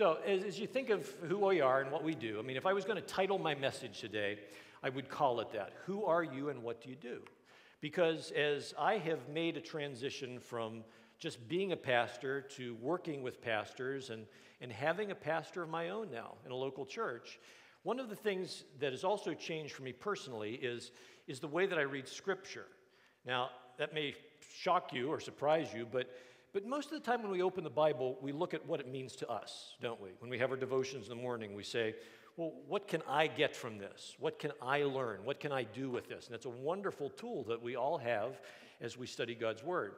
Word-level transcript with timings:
So, 0.00 0.16
as, 0.26 0.44
as, 0.44 0.58
you 0.58 0.66
think 0.66 0.88
of 0.88 1.06
who 1.28 1.36
we 1.36 1.60
are 1.60 1.82
and 1.82 1.92
what 1.92 2.02
we 2.02 2.14
do, 2.14 2.38
I 2.38 2.42
mean, 2.42 2.56
if 2.56 2.64
I 2.64 2.72
was 2.72 2.86
going 2.86 2.96
to 2.96 3.06
title 3.06 3.38
my 3.38 3.54
message 3.54 4.00
today, 4.00 4.38
I 4.82 4.88
would 4.88 5.10
call 5.10 5.40
it 5.40 5.52
that 5.52 5.74
Who 5.84 6.06
are 6.06 6.22
you 6.22 6.48
and 6.48 6.62
what 6.62 6.80
do 6.80 6.88
you 6.88 6.96
do? 6.96 7.20
Because 7.82 8.30
as 8.30 8.72
I 8.78 8.96
have 8.96 9.28
made 9.28 9.58
a 9.58 9.60
transition 9.60 10.40
from 10.40 10.84
just 11.18 11.46
being 11.50 11.72
a 11.72 11.76
pastor 11.76 12.40
to 12.56 12.76
working 12.80 13.22
with 13.22 13.42
pastors 13.42 14.08
and, 14.08 14.24
and 14.62 14.72
having 14.72 15.10
a 15.10 15.14
pastor 15.14 15.64
of 15.64 15.68
my 15.68 15.90
own 15.90 16.10
now 16.10 16.32
in 16.46 16.50
a 16.50 16.56
local 16.56 16.86
church, 16.86 17.38
one 17.82 18.00
of 18.00 18.08
the 18.08 18.16
things 18.16 18.64
that 18.78 18.92
has 18.92 19.04
also 19.04 19.34
changed 19.34 19.74
for 19.74 19.82
me 19.82 19.92
personally 19.92 20.54
is, 20.54 20.92
is 21.26 21.40
the 21.40 21.46
way 21.46 21.66
that 21.66 21.78
I 21.78 21.82
read 21.82 22.08
Scripture. 22.08 22.68
Now, 23.26 23.50
that 23.76 23.92
may 23.92 24.14
shock 24.50 24.94
you 24.94 25.08
or 25.08 25.20
surprise 25.20 25.68
you, 25.74 25.86
but, 25.92 26.10
but 26.52 26.66
most 26.66 26.92
of 26.92 27.02
the 27.02 27.10
time 27.10 27.22
when 27.22 27.30
we 27.30 27.42
open 27.42 27.64
the 27.64 27.70
Bible, 27.70 28.18
we 28.20 28.32
look 28.32 28.54
at 28.54 28.66
what 28.66 28.80
it 28.80 28.90
means 28.90 29.14
to 29.16 29.28
us, 29.28 29.74
don't 29.80 30.00
we? 30.00 30.10
When 30.18 30.30
we 30.30 30.38
have 30.38 30.50
our 30.50 30.56
devotions 30.56 31.08
in 31.08 31.16
the 31.16 31.22
morning, 31.22 31.54
we 31.54 31.62
say, 31.62 31.94
well, 32.36 32.52
what 32.66 32.88
can 32.88 33.02
I 33.08 33.26
get 33.26 33.54
from 33.54 33.78
this? 33.78 34.16
What 34.18 34.38
can 34.38 34.52
I 34.62 34.82
learn? 34.82 35.24
What 35.24 35.40
can 35.40 35.52
I 35.52 35.64
do 35.64 35.90
with 35.90 36.08
this? 36.08 36.26
And 36.26 36.34
it's 36.34 36.46
a 36.46 36.50
wonderful 36.50 37.10
tool 37.10 37.44
that 37.44 37.62
we 37.62 37.76
all 37.76 37.98
have 37.98 38.40
as 38.80 38.96
we 38.96 39.06
study 39.06 39.34
God's 39.34 39.62
Word. 39.62 39.94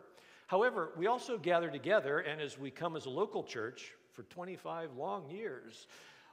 However, 0.47 0.91
we 0.97 1.07
also 1.07 1.39
gather 1.39 1.71
together, 1.71 2.19
and 2.19 2.41
as 2.41 2.59
we 2.59 2.71
come 2.71 2.97
as 2.97 3.07
a 3.07 3.11
local 3.11 3.43
church 3.43 3.93
for 4.13 4.25
25 4.25 4.95
long 4.97 5.31
years, 5.31 5.87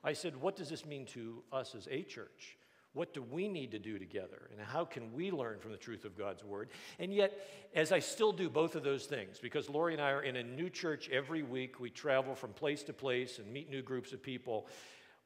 I 0.04 0.14
said, 0.14 0.36
what 0.36 0.56
does 0.56 0.70
this 0.70 0.86
mean 0.86 1.06
to 1.08 1.44
us 1.52 1.76
as 1.76 1.88
a 1.90 2.04
church? 2.04 2.58
What 2.94 3.14
do 3.14 3.22
we 3.22 3.48
need 3.48 3.72
to 3.72 3.80
do 3.80 4.00
together? 4.00 4.50
And 4.52 4.60
how 4.60 4.84
can 4.84 5.14
we 5.14 5.30
learn 5.30 5.60
from 5.60 5.72
the 5.72 5.78
truth 5.78 6.06
of 6.06 6.18
God's 6.18 6.44
Word? 6.44 6.70
And 6.98 7.14
yet, 7.14 7.34
as 7.76 7.92
I 7.92 8.00
still 8.00 8.32
do 8.32 8.50
both 8.50 8.76
of 8.76 8.84
those 8.84 9.06
things, 9.06 9.38
because 9.40 9.70
Lori 9.70 9.94
and 9.94 10.02
I 10.02 10.12
are 10.12 10.24
in 10.24 10.38
a 10.38 10.44
new 10.44 10.70
church 10.70 11.08
every 11.10 11.44
week, 11.44 11.80
we 11.80 11.92
travel 11.92 12.34
from 12.34 12.52
place 12.54 12.82
to 12.84 12.94
place 12.94 13.38
and 13.38 13.52
meet 13.52 13.70
new 13.70 13.84
groups 13.84 14.12
of 14.12 14.24
people. 14.24 14.68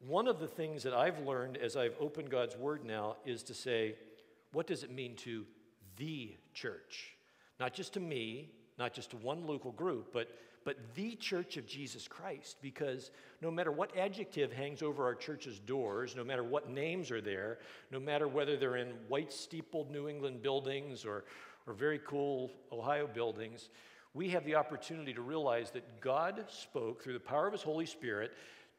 One 0.06 0.28
of 0.28 0.40
the 0.40 0.48
things 0.48 0.84
that 0.84 0.94
I've 0.94 1.20
learned 1.20 1.56
as 1.56 1.78
I've 1.78 1.96
opened 2.00 2.30
God's 2.30 2.58
Word 2.58 2.84
now 2.84 3.16
is 3.26 3.44
to 3.44 3.54
say, 3.54 3.96
what 4.52 4.68
does 4.68 4.84
it 4.84 4.92
mean 4.92 5.16
to 5.18 5.46
the 5.96 6.36
church? 6.54 7.16
Not 7.60 7.74
just 7.74 7.94
to 7.94 8.02
me, 8.02 8.52
not 8.78 8.94
just 8.94 9.12
to 9.12 9.18
one 9.18 9.48
local 9.48 9.72
group, 9.72 10.12
but, 10.12 10.28
but 10.66 10.78
the 10.96 11.16
church 11.16 11.58
of 11.58 11.66
Jesus 11.66 12.08
Christ. 12.08 12.58
Because 12.62 13.12
no 13.42 13.52
matter 13.52 13.72
what 13.72 13.96
adjective 13.98 14.52
hangs 14.52 14.82
over 14.82 15.04
our 15.04 15.16
church's 15.16 15.60
doors, 15.60 16.16
no 16.16 16.24
matter 16.24 16.44
what 16.44 16.70
names 16.70 17.12
are 17.12 17.22
there, 17.22 17.60
no 17.92 18.00
matter 18.00 18.28
whether 18.28 18.58
they're 18.58 18.78
in 18.78 18.94
white 19.08 19.32
steepled 19.32 19.92
New 19.92 20.08
England 20.08 20.42
buildings 20.42 21.06
or, 21.06 21.26
or 21.68 21.74
very 21.74 22.00
cool 22.06 22.52
Ohio 22.72 23.08
buildings, 23.08 23.70
we 24.14 24.30
have 24.30 24.46
the 24.46 24.56
opportunity 24.56 25.14
to 25.14 25.22
realize 25.22 25.72
that 25.72 26.00
God 26.00 26.46
spoke 26.48 27.04
through 27.04 27.14
the 27.14 27.20
power 27.20 27.48
of 27.48 27.54
His 27.54 27.64
Holy 27.64 27.86
Spirit 27.86 28.34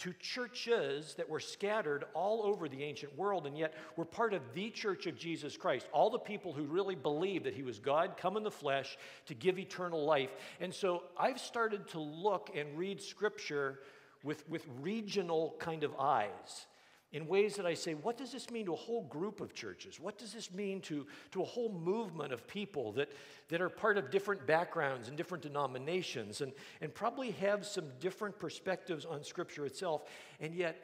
to 0.05 0.13
churches 0.21 1.15
that 1.15 1.31
were 1.31 1.41
scattered 1.41 2.05
all 2.13 2.43
over 2.43 2.69
the 2.69 2.83
ancient 2.83 3.17
world, 3.17 3.47
and 3.47 3.57
yet 3.57 3.73
we're 3.97 4.05
part 4.05 4.35
of 4.35 4.43
the 4.53 4.69
church 4.69 5.07
of 5.07 5.17
Jesus 5.17 5.57
Christ. 5.57 5.87
All 5.93 6.11
the 6.11 6.19
people 6.19 6.53
who 6.53 6.65
really 6.65 6.95
believed 6.95 7.47
that 7.47 7.55
He 7.55 7.63
was 7.63 7.79
God 7.79 8.19
come 8.19 8.37
in 8.37 8.43
the 8.43 8.51
flesh 8.51 8.99
to 9.25 9.35
give 9.35 9.59
eternal 9.59 10.05
life. 10.05 10.29
And 10.61 10.75
so 10.75 11.05
I've 11.19 11.41
started 11.41 11.89
to 11.89 12.01
look 12.01 12.51
and 12.55 12.77
read 12.77 13.01
Scripture 13.01 13.79
with, 14.23 14.47
with 14.47 14.67
regional 14.83 15.55
kind 15.59 15.85
of 15.85 15.95
eyes 15.99 16.67
in 17.15 17.29
ways 17.29 17.55
that 17.55 17.65
I 17.65 17.75
say, 17.75 17.95
what 17.95 18.19
does 18.19 18.33
this 18.33 18.51
mean 18.51 18.67
to 18.67 18.73
a 18.73 18.77
whole 18.77 19.05
group 19.05 19.41
of 19.41 19.55
churches? 19.55 20.01
What 20.01 20.19
does 20.19 20.35
this 20.35 20.53
mean 20.53 20.81
to, 20.83 21.07
to 21.31 21.43
a 21.43 21.45
whole 21.45 21.73
movement 21.73 22.33
of 22.33 22.45
people 22.49 22.91
that, 22.93 23.13
that 23.51 23.63
are 23.63 23.69
part 23.69 23.97
of 23.97 24.11
different 24.11 24.45
backgrounds 24.49 25.07
and 25.07 25.17
different 25.17 25.45
denominations 25.45 26.41
and, 26.41 26.53
and 26.81 26.93
probably 26.93 27.31
have 27.31 27.65
some 27.65 27.85
different 28.01 28.37
perspectives 28.41 29.05
on 29.05 29.23
Scripture 29.23 29.65
itself? 29.65 30.03
And 30.41 30.57
yet, 30.57 30.77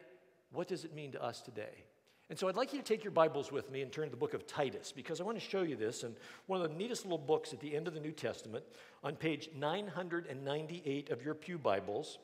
what 0.53 0.69
does 0.69 0.84
it 0.84 0.95
mean 0.95 1.11
to 1.12 1.23
us 1.23 1.41
today? 1.41 1.84
And 2.31 2.39
so 2.39 2.47
I'd 2.47 2.55
like 2.55 2.73
you 2.73 2.78
to 2.78 2.84
take 2.84 3.03
your 3.03 3.11
Bibles 3.11 3.51
with 3.51 3.73
me 3.73 3.83
and 3.83 3.91
turn 3.91 4.05
to 4.05 4.11
the 4.12 4.17
book 4.17 4.34
of 4.34 4.47
Titus 4.47 4.92
because 4.92 5.20
I 5.20 5.25
want 5.25 5.36
to 5.36 5.45
show 5.45 5.62
you 5.62 5.75
this. 5.75 6.05
And 6.05 6.14
one 6.46 6.63
of 6.63 6.70
the 6.70 6.77
neatest 6.77 7.05
little 7.05 7.19
books 7.19 7.52
at 7.52 7.58
the 7.58 7.74
end 7.74 7.89
of 7.89 7.95
the 7.95 7.98
New 7.98 8.13
Testament, 8.13 8.64
on 9.02 9.17
page 9.17 9.51
998 9.57 11.11
of 11.11 11.24
your 11.24 11.35
Pew 11.35 11.58
Bibles, 11.58 12.19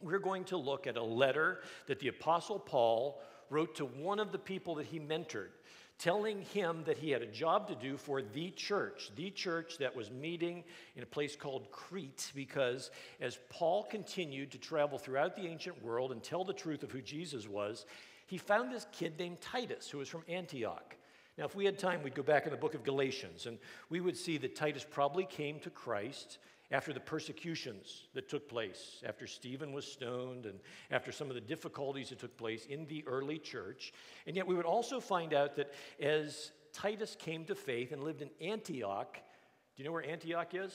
we're 0.00 0.18
going 0.18 0.44
to 0.44 0.56
look 0.56 0.86
at 0.86 0.96
a 0.96 1.02
letter 1.02 1.60
that 1.86 1.98
the 2.00 2.08
Apostle 2.08 2.58
Paul 2.58 3.20
wrote 3.50 3.74
to 3.76 3.84
one 3.84 4.18
of 4.18 4.32
the 4.32 4.38
people 4.38 4.76
that 4.76 4.86
he 4.86 4.98
mentored, 4.98 5.50
telling 5.98 6.42
him 6.42 6.82
that 6.86 6.96
he 6.96 7.10
had 7.10 7.20
a 7.20 7.26
job 7.26 7.68
to 7.68 7.74
do 7.74 7.96
for 7.96 8.22
the 8.22 8.50
church, 8.52 9.10
the 9.16 9.30
church 9.30 9.76
that 9.78 9.94
was 9.94 10.10
meeting 10.10 10.64
in 10.96 11.02
a 11.02 11.06
place 11.06 11.36
called 11.36 11.70
Crete, 11.70 12.32
because 12.34 12.90
as 13.20 13.38
Paul 13.50 13.84
continued 13.84 14.50
to 14.52 14.58
travel 14.58 14.98
throughout 14.98 15.36
the 15.36 15.46
ancient 15.46 15.82
world 15.82 16.12
and 16.12 16.22
tell 16.22 16.44
the 16.44 16.52
truth 16.52 16.82
of 16.82 16.90
who 16.90 17.02
Jesus 17.02 17.48
was, 17.48 17.84
he 18.26 18.38
found 18.38 18.72
this 18.72 18.86
kid 18.92 19.18
named 19.18 19.40
Titus 19.40 19.90
who 19.90 19.98
was 19.98 20.08
from 20.08 20.22
Antioch. 20.28 20.96
Now, 21.36 21.44
if 21.46 21.54
we 21.54 21.64
had 21.64 21.78
time, 21.78 22.02
we'd 22.02 22.14
go 22.14 22.22
back 22.22 22.44
in 22.44 22.50
the 22.50 22.56
book 22.56 22.74
of 22.74 22.84
Galatians 22.84 23.46
and 23.46 23.58
we 23.88 24.00
would 24.00 24.16
see 24.16 24.38
that 24.38 24.54
Titus 24.54 24.86
probably 24.88 25.24
came 25.24 25.58
to 25.60 25.70
Christ 25.70 26.38
after 26.70 26.92
the 26.92 27.00
persecutions 27.00 28.08
that 28.14 28.28
took 28.28 28.48
place, 28.48 29.02
after 29.06 29.26
Stephen 29.26 29.72
was 29.72 29.84
stoned, 29.84 30.46
and 30.46 30.60
after 30.90 31.10
some 31.10 31.28
of 31.28 31.34
the 31.34 31.40
difficulties 31.40 32.10
that 32.10 32.20
took 32.20 32.36
place 32.36 32.66
in 32.66 32.86
the 32.86 33.04
early 33.06 33.38
church. 33.38 33.92
And 34.26 34.36
yet, 34.36 34.46
we 34.46 34.54
would 34.54 34.66
also 34.66 35.00
find 35.00 35.34
out 35.34 35.56
that 35.56 35.72
as 36.00 36.52
Titus 36.72 37.16
came 37.18 37.44
to 37.46 37.54
faith 37.54 37.92
and 37.92 38.04
lived 38.04 38.22
in 38.22 38.30
Antioch, 38.40 39.14
do 39.14 39.82
you 39.82 39.84
know 39.84 39.92
where 39.92 40.08
Antioch 40.08 40.54
is? 40.54 40.72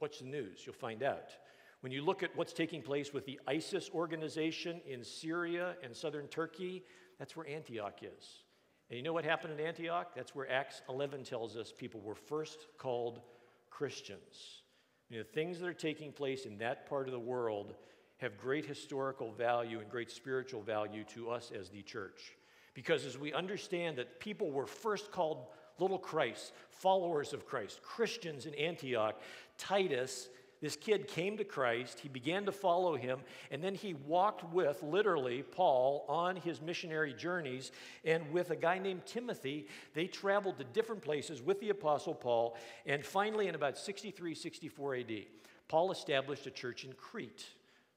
Watch 0.00 0.18
the 0.18 0.26
news, 0.26 0.60
you'll 0.66 0.74
find 0.74 1.02
out. 1.02 1.30
When 1.80 1.92
you 1.92 2.02
look 2.02 2.22
at 2.22 2.36
what's 2.36 2.52
taking 2.52 2.82
place 2.82 3.12
with 3.12 3.24
the 3.26 3.40
ISIS 3.46 3.90
organization 3.94 4.80
in 4.86 5.04
Syria 5.04 5.76
and 5.82 5.94
southern 5.94 6.26
Turkey, 6.26 6.82
that's 7.18 7.36
where 7.36 7.48
Antioch 7.48 8.00
is. 8.02 8.42
And 8.90 8.96
you 8.96 9.02
know 9.02 9.12
what 9.12 9.24
happened 9.24 9.58
in 9.58 9.66
Antioch? 9.66 10.12
That's 10.14 10.34
where 10.34 10.50
Acts 10.50 10.82
11 10.88 11.24
tells 11.24 11.56
us 11.56 11.72
people 11.76 12.00
were 12.00 12.14
first 12.14 12.66
called 12.78 13.20
Christians. 13.70 14.62
You 15.10 15.18
know, 15.18 15.24
things 15.24 15.60
that 15.60 15.68
are 15.68 15.74
taking 15.74 16.12
place 16.12 16.46
in 16.46 16.58
that 16.58 16.88
part 16.88 17.06
of 17.06 17.12
the 17.12 17.18
world 17.18 17.74
have 18.18 18.38
great 18.38 18.64
historical 18.64 19.30
value 19.32 19.80
and 19.80 19.88
great 19.88 20.10
spiritual 20.10 20.62
value 20.62 21.04
to 21.14 21.30
us 21.30 21.52
as 21.58 21.68
the 21.68 21.82
church. 21.82 22.32
Because 22.74 23.04
as 23.04 23.18
we 23.18 23.32
understand 23.32 23.98
that 23.98 24.20
people 24.20 24.50
were 24.50 24.66
first 24.66 25.12
called 25.12 25.46
little 25.78 25.98
Christ, 25.98 26.52
followers 26.70 27.32
of 27.32 27.46
Christ, 27.46 27.82
Christians 27.82 28.46
in 28.46 28.54
Antioch, 28.54 29.20
Titus 29.58 30.28
this 30.60 30.76
kid 30.76 31.06
came 31.08 31.36
to 31.36 31.44
Christ, 31.44 32.00
he 32.00 32.08
began 32.08 32.46
to 32.46 32.52
follow 32.52 32.96
him, 32.96 33.20
and 33.50 33.62
then 33.62 33.74
he 33.74 33.94
walked 33.94 34.44
with, 34.52 34.82
literally, 34.82 35.42
Paul 35.42 36.04
on 36.08 36.36
his 36.36 36.60
missionary 36.60 37.12
journeys. 37.12 37.72
And 38.04 38.30
with 38.32 38.50
a 38.50 38.56
guy 38.56 38.78
named 38.78 39.04
Timothy, 39.06 39.66
they 39.94 40.06
traveled 40.06 40.58
to 40.58 40.64
different 40.64 41.02
places 41.02 41.42
with 41.42 41.60
the 41.60 41.70
Apostle 41.70 42.14
Paul. 42.14 42.56
And 42.86 43.04
finally, 43.04 43.48
in 43.48 43.54
about 43.54 43.76
63, 43.76 44.34
64 44.34 44.94
AD, 44.96 45.12
Paul 45.68 45.90
established 45.90 46.46
a 46.46 46.50
church 46.50 46.84
in 46.84 46.92
Crete, 46.94 47.44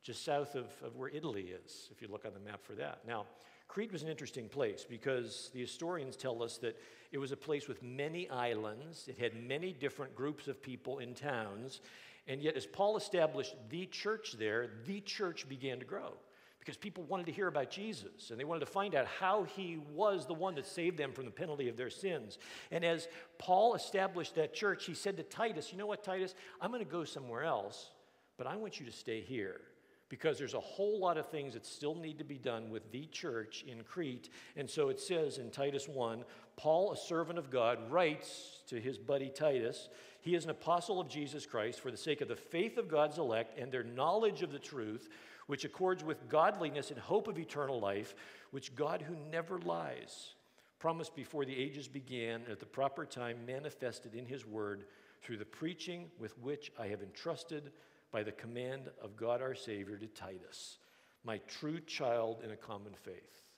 just 0.04 0.26
south 0.26 0.56
of, 0.56 0.66
of 0.84 0.96
where 0.96 1.10
Italy 1.10 1.54
is, 1.66 1.90
if 1.92 2.02
you 2.02 2.08
look 2.08 2.26
on 2.26 2.34
the 2.34 2.40
map 2.40 2.64
for 2.64 2.74
that. 2.74 3.00
Now, 3.08 3.26
Crete 3.70 3.92
was 3.92 4.02
an 4.02 4.10
interesting 4.10 4.50
place 4.50 4.86
because 4.90 5.52
the 5.54 5.62
historians 5.62 6.16
tell 6.16 6.42
us 6.42 6.58
that 6.58 6.76
it 7.12 7.20
was 7.20 7.32
a 7.32 7.38
place 7.38 7.68
with 7.68 7.84
many 7.84 8.28
islands. 8.30 9.08
It 9.08 9.18
had 9.20 9.36
many 9.36 9.74
different 9.74 10.16
groups 10.16 10.48
of 10.48 10.62
people 10.62 11.00
in 11.00 11.14
towns. 11.14 11.82
And 12.30 12.42
yet, 12.42 12.56
as 12.56 12.68
Paul 12.68 12.96
established 12.96 13.56
the 13.70 13.88
church 13.88 14.36
there, 14.38 14.70
the 14.86 15.02
church 15.02 15.50
began 15.50 15.80
to 15.80 15.86
grow 15.86 16.14
because 16.60 16.78
people 16.78 17.04
wanted 17.06 17.26
to 17.26 17.32
hear 17.32 17.48
about 17.48 17.72
Jesus 17.72 18.30
and 18.30 18.40
they 18.40 18.44
wanted 18.44 18.60
to 18.60 18.68
find 18.68 18.94
out 18.94 19.08
how 19.08 19.44
he 19.56 19.80
was 19.96 20.28
the 20.28 20.34
one 20.36 20.54
that 20.54 20.68
saved 20.68 20.98
them 20.98 21.12
from 21.12 21.26
the 21.26 21.32
penalty 21.32 21.70
of 21.70 21.76
their 21.76 21.90
sins. 21.90 22.38
And 22.70 22.86
as 22.86 23.08
Paul 23.40 23.74
established 23.74 24.36
that 24.36 24.54
church, 24.54 24.86
he 24.86 24.94
said 24.94 25.18
to 25.18 25.24
Titus, 25.24 25.72
You 25.72 25.80
know 25.80 25.88
what, 25.88 26.04
Titus? 26.04 26.36
I'm 26.62 26.70
going 26.70 26.86
to 26.86 26.90
go 26.90 27.04
somewhere 27.04 27.44
else, 27.44 27.90
but 28.38 28.46
I 28.46 28.56
want 28.58 28.80
you 28.80 28.86
to 28.86 28.92
stay 28.92 29.22
here 29.22 29.62
because 30.10 30.38
there's 30.38 30.56
a 30.56 30.60
whole 30.60 31.00
lot 31.00 31.18
of 31.18 31.30
things 31.30 31.54
that 31.54 31.66
still 31.66 31.96
need 31.96 32.18
to 32.18 32.26
be 32.26 32.38
done 32.38 32.70
with 32.70 32.92
the 32.92 33.06
church 33.06 33.64
in 33.68 33.84
Crete. 33.84 34.30
And 34.58 34.70
so 34.70 34.90
it 34.90 35.00
says 35.00 35.38
in 35.38 35.52
Titus 35.52 35.88
1 35.88 36.24
Paul, 36.58 36.92
a 36.92 36.98
servant 36.98 37.40
of 37.40 37.50
God, 37.50 37.80
writes 37.90 38.64
to 38.68 38.82
his 38.82 38.98
buddy 38.98 39.30
Titus 39.30 39.88
he 40.22 40.36
is 40.36 40.44
an 40.44 40.50
apostle 40.50 41.00
of 41.00 41.08
Jesus 41.08 41.46
Christ 41.46 41.80
for 41.80 41.92
the 41.92 41.98
sake 41.98 42.22
of 42.22 42.28
the 42.28 42.36
faith 42.36 42.78
of 42.78 42.90
God's 42.90 43.18
elect 43.18 43.58
and 43.58 43.72
their 43.72 43.84
knowledge 43.84 44.42
of 44.42 44.52
the 44.52 44.60
truth, 44.60 45.10
which 45.48 45.64
accords 45.64 46.04
with 46.04 46.28
godliness 46.28 46.92
and 46.92 47.00
hope 47.00 47.28
of 47.28 47.40
eternal 47.40 47.80
life, 47.80 48.16
which 48.52 48.76
God, 48.76 49.02
who 49.02 49.16
never 49.32 49.60
lies, 49.60 50.34
promised 50.78 51.16
before 51.16 51.46
the 51.46 51.58
ages 51.58 51.88
began 51.88 52.42
and 52.42 52.50
at 52.50 52.60
the 52.60 52.66
proper 52.66 53.06
time 53.06 53.38
manifested 53.46 54.14
in 54.14 54.26
his 54.26 54.46
word 54.46 54.86
through 55.22 55.38
the 55.38 55.46
preaching 55.46 56.10
with 56.20 56.38
which 56.40 56.72
I 56.78 56.88
have 56.88 57.02
entrusted 57.02 57.72
by 58.12 58.24
the 58.24 58.32
command 58.32 58.90
of 59.02 59.16
God 59.16 59.42
our 59.42 59.56
Savior 59.56 59.98
to 59.98 60.08
Titus, 60.08 60.78
my 61.24 61.38
true 61.48 61.80
child 61.80 62.42
in 62.44 62.52
a 62.52 62.58
common 62.58 62.94
faith. 62.94 63.16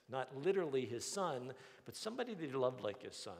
Not 0.08 0.28
literally 0.44 0.84
his 0.84 1.04
son, 1.04 1.52
but 1.84 1.96
somebody 1.96 2.34
that 2.34 2.44
he 2.44 2.52
loved 2.52 2.82
like 2.82 3.02
his 3.02 3.16
son 3.16 3.34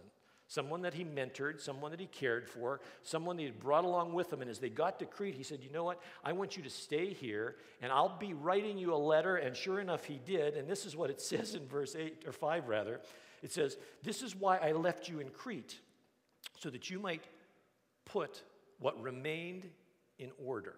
someone 0.53 0.83
that 0.83 0.93
he 0.93 1.03
mentored, 1.03 1.59
someone 1.59 1.91
that 1.91 2.01
he 2.01 2.07
cared 2.07 2.47
for, 2.47 2.81
someone 3.03 3.37
that 3.37 3.43
he 3.43 3.51
brought 3.51 3.85
along 3.85 4.13
with 4.13 4.31
him. 4.31 4.43
And 4.43 4.51
as 4.51 4.59
they 4.59 4.69
got 4.69 4.99
to 4.99 5.07
Crete, 5.07 5.35
he 5.35 5.43
said, 5.43 5.61
You 5.63 5.71
know 5.71 5.85
what? 5.85 6.01
I 6.23 6.33
want 6.33 6.59
you 6.59 6.63
to 6.63 6.69
stay 6.69 7.15
here, 7.15 7.57
and 7.81 7.91
I'll 7.91 8.19
be 8.19 8.35
writing 8.35 8.77
you 8.77 8.93
a 8.93 8.97
letter. 8.97 9.37
And 9.37 9.57
sure 9.57 9.81
enough, 9.81 10.05
he 10.05 10.21
did. 10.27 10.57
And 10.57 10.69
this 10.69 10.85
is 10.85 10.95
what 10.95 11.09
it 11.09 11.21
says 11.23 11.55
in 11.55 11.67
verse 11.67 11.97
8 11.97 12.25
or 12.27 12.33
5, 12.33 12.69
rather. 12.69 13.01
It 13.43 13.51
says, 13.51 13.79
This 14.03 14.23
is 14.23 14.37
why 14.37 14.59
I 14.59 14.73
left 14.73 15.09
you 15.09 15.21
in 15.21 15.31
Crete, 15.31 15.81
so 16.59 16.69
that 16.69 16.91
you 16.91 16.99
might 16.99 17.25
put 18.05 18.43
what 18.79 19.01
remained 19.03 19.71
in 20.19 20.33
order. 20.45 20.75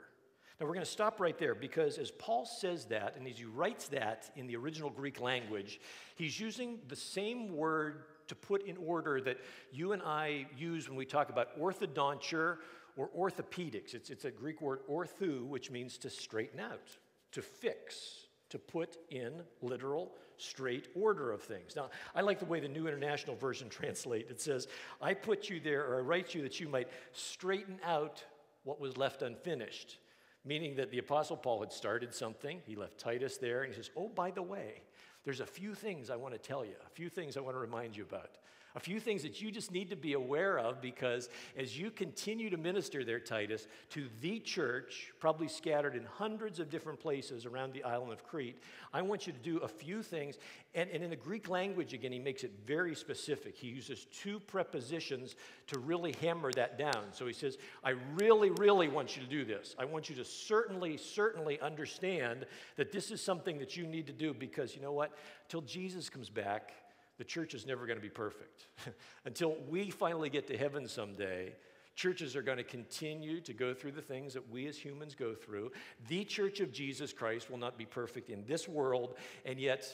Now, 0.60 0.66
we're 0.66 0.74
going 0.74 0.86
to 0.86 0.90
stop 0.90 1.18
right 1.18 1.36
there 1.36 1.54
because 1.54 1.98
as 1.98 2.12
Paul 2.12 2.46
says 2.46 2.84
that, 2.86 3.16
and 3.16 3.26
as 3.26 3.38
he 3.38 3.44
writes 3.44 3.88
that 3.88 4.30
in 4.36 4.46
the 4.46 4.54
original 4.56 4.88
Greek 4.88 5.20
language, 5.20 5.80
he's 6.14 6.38
using 6.38 6.78
the 6.86 6.96
same 6.96 7.56
word 7.56 8.04
to 8.28 8.34
put 8.34 8.64
in 8.66 8.76
order 8.76 9.20
that 9.20 9.38
you 9.72 9.92
and 9.92 10.02
I 10.02 10.46
use 10.56 10.88
when 10.88 10.96
we 10.96 11.06
talk 11.06 11.28
about 11.28 11.58
orthodonture 11.60 12.58
or 12.96 13.10
orthopedics. 13.18 13.94
It's, 13.94 14.10
it's 14.10 14.24
a 14.24 14.30
Greek 14.30 14.60
word 14.60 14.80
ortho, 14.88 15.44
which 15.44 15.70
means 15.72 15.98
to 15.98 16.10
straighten 16.10 16.60
out, 16.60 16.88
to 17.32 17.42
fix, 17.42 18.26
to 18.50 18.58
put 18.58 18.96
in 19.10 19.42
literal 19.60 20.12
straight 20.36 20.88
order 20.94 21.32
of 21.32 21.42
things. 21.42 21.74
Now, 21.74 21.90
I 22.14 22.20
like 22.20 22.38
the 22.38 22.44
way 22.44 22.60
the 22.60 22.68
New 22.68 22.86
International 22.86 23.34
Version 23.34 23.68
translates. 23.70 24.30
It 24.30 24.40
says, 24.40 24.68
I 25.02 25.14
put 25.14 25.48
you 25.48 25.58
there, 25.58 25.84
or 25.84 25.96
I 25.96 26.00
write 26.00 26.34
you 26.34 26.42
that 26.42 26.60
you 26.60 26.68
might 26.68 26.88
straighten 27.12 27.78
out 27.84 28.22
what 28.62 28.80
was 28.80 28.96
left 28.96 29.22
unfinished. 29.22 29.98
Meaning 30.44 30.76
that 30.76 30.90
the 30.90 30.98
Apostle 30.98 31.36
Paul 31.36 31.60
had 31.60 31.72
started 31.72 32.14
something, 32.14 32.60
he 32.66 32.76
left 32.76 32.98
Titus 32.98 33.38
there, 33.38 33.62
and 33.62 33.72
he 33.72 33.76
says, 33.76 33.90
Oh, 33.96 34.08
by 34.08 34.30
the 34.30 34.42
way, 34.42 34.82
there's 35.24 35.40
a 35.40 35.46
few 35.46 35.74
things 35.74 36.10
I 36.10 36.16
want 36.16 36.34
to 36.34 36.38
tell 36.38 36.64
you, 36.64 36.74
a 36.86 36.90
few 36.90 37.08
things 37.08 37.36
I 37.36 37.40
want 37.40 37.54
to 37.56 37.60
remind 37.60 37.96
you 37.96 38.02
about. 38.02 38.30
A 38.76 38.80
few 38.80 38.98
things 38.98 39.22
that 39.22 39.40
you 39.40 39.52
just 39.52 39.70
need 39.70 39.90
to 39.90 39.96
be 39.96 40.14
aware 40.14 40.58
of 40.58 40.82
because 40.82 41.28
as 41.56 41.78
you 41.78 41.92
continue 41.92 42.50
to 42.50 42.56
minister 42.56 43.04
there, 43.04 43.20
Titus, 43.20 43.68
to 43.90 44.08
the 44.20 44.40
church, 44.40 45.12
probably 45.20 45.46
scattered 45.46 45.94
in 45.94 46.04
hundreds 46.04 46.58
of 46.58 46.70
different 46.70 46.98
places 46.98 47.46
around 47.46 47.72
the 47.72 47.84
island 47.84 48.12
of 48.12 48.24
Crete, 48.24 48.60
I 48.92 49.00
want 49.02 49.28
you 49.28 49.32
to 49.32 49.38
do 49.38 49.58
a 49.58 49.68
few 49.68 50.02
things. 50.02 50.38
And, 50.74 50.90
and 50.90 51.04
in 51.04 51.10
the 51.10 51.16
Greek 51.16 51.48
language, 51.48 51.94
again, 51.94 52.10
he 52.10 52.18
makes 52.18 52.42
it 52.42 52.50
very 52.66 52.96
specific. 52.96 53.56
He 53.56 53.68
uses 53.68 54.06
two 54.06 54.40
prepositions 54.40 55.36
to 55.68 55.78
really 55.78 56.16
hammer 56.20 56.50
that 56.54 56.76
down. 56.76 57.12
So 57.12 57.28
he 57.28 57.32
says, 57.32 57.58
I 57.84 57.90
really, 58.16 58.50
really 58.50 58.88
want 58.88 59.16
you 59.16 59.22
to 59.22 59.28
do 59.28 59.44
this. 59.44 59.76
I 59.78 59.84
want 59.84 60.10
you 60.10 60.16
to 60.16 60.24
certainly, 60.24 60.96
certainly 60.96 61.60
understand 61.60 62.44
that 62.74 62.90
this 62.90 63.12
is 63.12 63.22
something 63.22 63.58
that 63.58 63.76
you 63.76 63.86
need 63.86 64.08
to 64.08 64.12
do 64.12 64.34
because 64.34 64.74
you 64.74 64.82
know 64.82 64.92
what? 64.92 65.12
Till 65.48 65.60
Jesus 65.60 66.10
comes 66.10 66.28
back, 66.28 66.72
the 67.18 67.24
church 67.24 67.54
is 67.54 67.66
never 67.66 67.86
going 67.86 67.98
to 67.98 68.02
be 68.02 68.08
perfect. 68.08 68.66
Until 69.24 69.56
we 69.68 69.90
finally 69.90 70.30
get 70.30 70.46
to 70.48 70.56
heaven 70.56 70.88
someday, 70.88 71.52
churches 71.94 72.34
are 72.34 72.42
going 72.42 72.58
to 72.58 72.64
continue 72.64 73.40
to 73.40 73.52
go 73.52 73.72
through 73.72 73.92
the 73.92 74.02
things 74.02 74.34
that 74.34 74.50
we 74.50 74.66
as 74.66 74.76
humans 74.76 75.14
go 75.14 75.34
through. 75.34 75.70
The 76.08 76.24
church 76.24 76.60
of 76.60 76.72
Jesus 76.72 77.12
Christ 77.12 77.50
will 77.50 77.58
not 77.58 77.78
be 77.78 77.84
perfect 77.84 78.30
in 78.30 78.44
this 78.46 78.68
world, 78.68 79.14
and 79.44 79.58
yet 79.58 79.88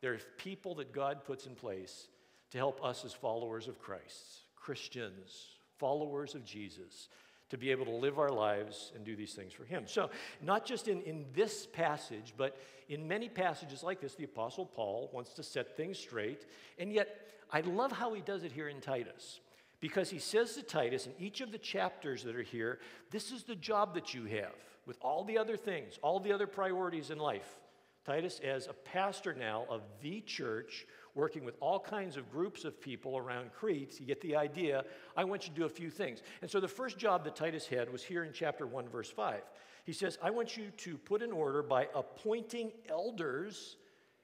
there 0.00 0.12
are 0.12 0.18
people 0.36 0.74
that 0.76 0.92
God 0.92 1.24
puts 1.24 1.46
in 1.46 1.54
place 1.54 2.08
to 2.50 2.58
help 2.58 2.84
us 2.84 3.04
as 3.04 3.12
followers 3.12 3.68
of 3.68 3.78
Christ, 3.78 4.40
Christians, 4.56 5.46
followers 5.78 6.34
of 6.34 6.44
Jesus, 6.44 7.08
to 7.50 7.56
be 7.56 7.70
able 7.70 7.84
to 7.84 7.92
live 7.92 8.18
our 8.18 8.30
lives 8.30 8.92
and 8.94 9.04
do 9.04 9.14
these 9.14 9.34
things 9.34 9.52
for 9.52 9.64
Him. 9.64 9.84
So, 9.86 10.10
not 10.42 10.66
just 10.66 10.88
in, 10.88 11.02
in 11.02 11.26
this 11.34 11.66
passage, 11.66 12.34
but 12.36 12.56
in 12.88 13.06
many 13.06 13.28
passages 13.28 13.82
like 13.82 14.00
this, 14.00 14.14
the 14.14 14.24
Apostle 14.24 14.66
Paul 14.66 15.10
wants 15.12 15.32
to 15.34 15.42
set 15.42 15.76
things 15.76 15.98
straight. 15.98 16.46
And 16.78 16.92
yet, 16.92 17.08
I 17.50 17.60
love 17.60 17.92
how 17.92 18.12
he 18.14 18.20
does 18.20 18.42
it 18.42 18.52
here 18.52 18.68
in 18.68 18.80
Titus. 18.80 19.40
Because 19.78 20.08
he 20.10 20.18
says 20.18 20.54
to 20.54 20.62
Titus 20.62 21.06
in 21.06 21.12
each 21.18 21.40
of 21.40 21.52
the 21.52 21.58
chapters 21.58 22.22
that 22.24 22.34
are 22.34 22.42
here, 22.42 22.80
this 23.10 23.30
is 23.30 23.44
the 23.44 23.54
job 23.54 23.94
that 23.94 24.14
you 24.14 24.24
have 24.24 24.54
with 24.86 24.98
all 25.02 25.22
the 25.24 25.38
other 25.38 25.56
things, 25.56 25.98
all 26.02 26.18
the 26.18 26.32
other 26.32 26.46
priorities 26.46 27.10
in 27.10 27.18
life. 27.18 27.60
Titus, 28.04 28.40
as 28.42 28.68
a 28.68 28.72
pastor 28.72 29.34
now 29.34 29.64
of 29.68 29.82
the 30.00 30.20
church, 30.22 30.86
working 31.16 31.44
with 31.44 31.56
all 31.60 31.80
kinds 31.80 32.16
of 32.16 32.30
groups 32.30 32.64
of 32.64 32.80
people 32.80 33.16
around 33.16 33.52
Crete. 33.52 33.98
You 33.98 34.06
get 34.06 34.20
the 34.20 34.36
idea. 34.36 34.84
I 35.16 35.24
want 35.24 35.44
you 35.44 35.54
to 35.54 35.56
do 35.56 35.64
a 35.64 35.68
few 35.68 35.90
things. 35.90 36.22
And 36.42 36.50
so 36.50 36.60
the 36.60 36.68
first 36.68 36.98
job 36.98 37.24
that 37.24 37.34
Titus 37.34 37.66
had 37.66 37.90
was 37.90 38.04
here 38.04 38.22
in 38.22 38.32
chapter 38.32 38.66
1, 38.66 38.88
verse 38.88 39.10
5. 39.10 39.40
He 39.84 39.92
says, 39.92 40.18
I 40.22 40.30
want 40.30 40.56
you 40.56 40.70
to 40.76 40.98
put 40.98 41.22
in 41.22 41.32
order 41.32 41.62
by 41.62 41.88
appointing 41.94 42.70
elders 42.88 43.76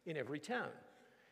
in 0.05 0.17
every 0.17 0.39
town. 0.39 0.69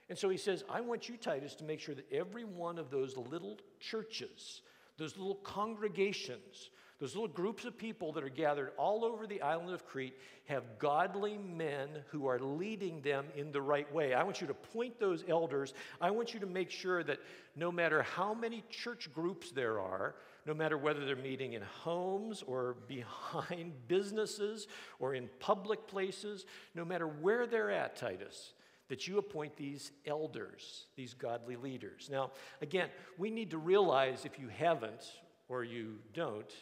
And 0.09 0.19
so 0.19 0.29
he 0.29 0.39
says, 0.39 0.65
I 0.69 0.81
want 0.81 1.09
you, 1.09 1.17
Titus, 1.17 1.55
to 1.57 1.65
make 1.65 1.79
sure 1.79 1.95
that 1.95 2.11
every 2.11 2.45
one 2.45 2.79
of 2.79 2.91
those 2.91 3.17
little 3.17 3.59
churches, 3.79 4.63
those 4.97 5.17
little 5.17 5.37
congregations, 5.37 6.71
those 7.01 7.15
little 7.15 7.29
groups 7.29 7.65
of 7.65 7.79
people 7.79 8.13
that 8.13 8.23
are 8.23 8.29
gathered 8.29 8.73
all 8.77 9.07
over 9.07 9.27
the 9.27 9.41
island 9.41 9.73
of 9.73 9.87
Crete 9.87 10.19
have 10.45 10.79
godly 10.79 11.39
men 11.39 11.89
who 12.11 12.27
are 12.27 12.39
leading 12.39 13.01
them 13.01 13.25
in 13.35 13.53
the 13.53 13.63
right 13.63 13.91
way. 13.93 14.13
I 14.13 14.23
want 14.23 14.43
you 14.43 14.47
to 14.49 14.55
point 14.55 15.01
those 15.01 15.25
elders. 15.27 15.73
I 15.99 16.11
want 16.11 16.35
you 16.35 16.41
to 16.41 16.47
make 16.47 16.71
sure 16.71 17.03
that 17.03 17.19
no 17.57 17.73
matter 17.73 18.03
how 18.03 18.35
many 18.35 18.63
church 18.69 19.11
groups 19.15 19.51
there 19.51 19.81
are, 19.81 20.15
no 20.45 20.53
matter 20.53 20.77
whether 20.77 21.07
they're 21.07 21.17
meeting 21.17 21.55
in 21.55 21.63
homes 21.63 22.43
or 22.47 22.77
behind 22.87 23.73
businesses 23.89 24.69
or 24.99 25.15
in 25.15 25.31
public 25.39 25.87
places, 25.87 26.45
no 26.75 26.85
matter 26.85 27.07
where 27.07 27.47
they're 27.47 27.71
at, 27.71 27.97
Titus, 27.97 28.53
that 28.89 29.09
you 29.09 29.17
appoint 29.17 29.57
these 29.57 29.93
elders, 30.05 30.85
these 30.97 31.15
godly 31.15 31.57
leaders. 31.57 32.11
Now, 32.13 32.33
again, 32.61 32.91
we 33.17 33.31
need 33.31 33.53
to 33.53 33.59
realize 33.59 34.27
if 34.27 34.39
you 34.39 34.49
haven't 34.49 35.13
or 35.49 35.65
you 35.65 35.97
don't, 36.13 36.53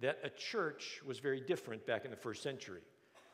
that 0.00 0.18
a 0.22 0.30
church 0.30 1.00
was 1.04 1.18
very 1.18 1.40
different 1.40 1.86
back 1.86 2.04
in 2.04 2.10
the 2.10 2.16
first 2.16 2.42
century. 2.42 2.82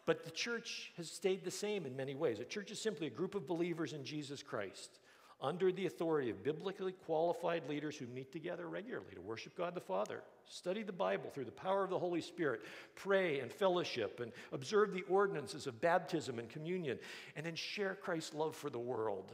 But 0.06 0.24
the 0.24 0.30
church 0.30 0.92
has 0.96 1.10
stayed 1.10 1.44
the 1.44 1.50
same 1.50 1.86
in 1.86 1.96
many 1.96 2.14
ways. 2.14 2.40
A 2.40 2.44
church 2.44 2.70
is 2.70 2.80
simply 2.80 3.06
a 3.06 3.10
group 3.10 3.34
of 3.34 3.46
believers 3.46 3.92
in 3.92 4.04
Jesus 4.04 4.42
Christ 4.42 4.98
under 5.40 5.72
the 5.72 5.86
authority 5.86 6.30
of 6.30 6.42
biblically 6.42 6.92
qualified 6.92 7.68
leaders 7.68 7.96
who 7.96 8.06
meet 8.06 8.32
together 8.32 8.68
regularly 8.68 9.14
to 9.14 9.20
worship 9.20 9.56
God 9.56 9.74
the 9.74 9.80
Father, 9.80 10.22
study 10.46 10.82
the 10.82 10.92
Bible 10.92 11.30
through 11.30 11.44
the 11.44 11.50
power 11.50 11.84
of 11.84 11.90
the 11.90 11.98
Holy 11.98 12.20
Spirit, 12.20 12.62
pray 12.94 13.40
and 13.40 13.52
fellowship, 13.52 14.20
and 14.20 14.32
observe 14.52 14.92
the 14.92 15.02
ordinances 15.02 15.66
of 15.66 15.80
baptism 15.80 16.38
and 16.38 16.48
communion, 16.48 16.98
and 17.36 17.44
then 17.44 17.54
share 17.54 17.94
Christ's 17.94 18.34
love 18.34 18.54
for 18.56 18.70
the 18.70 18.78
world. 18.78 19.32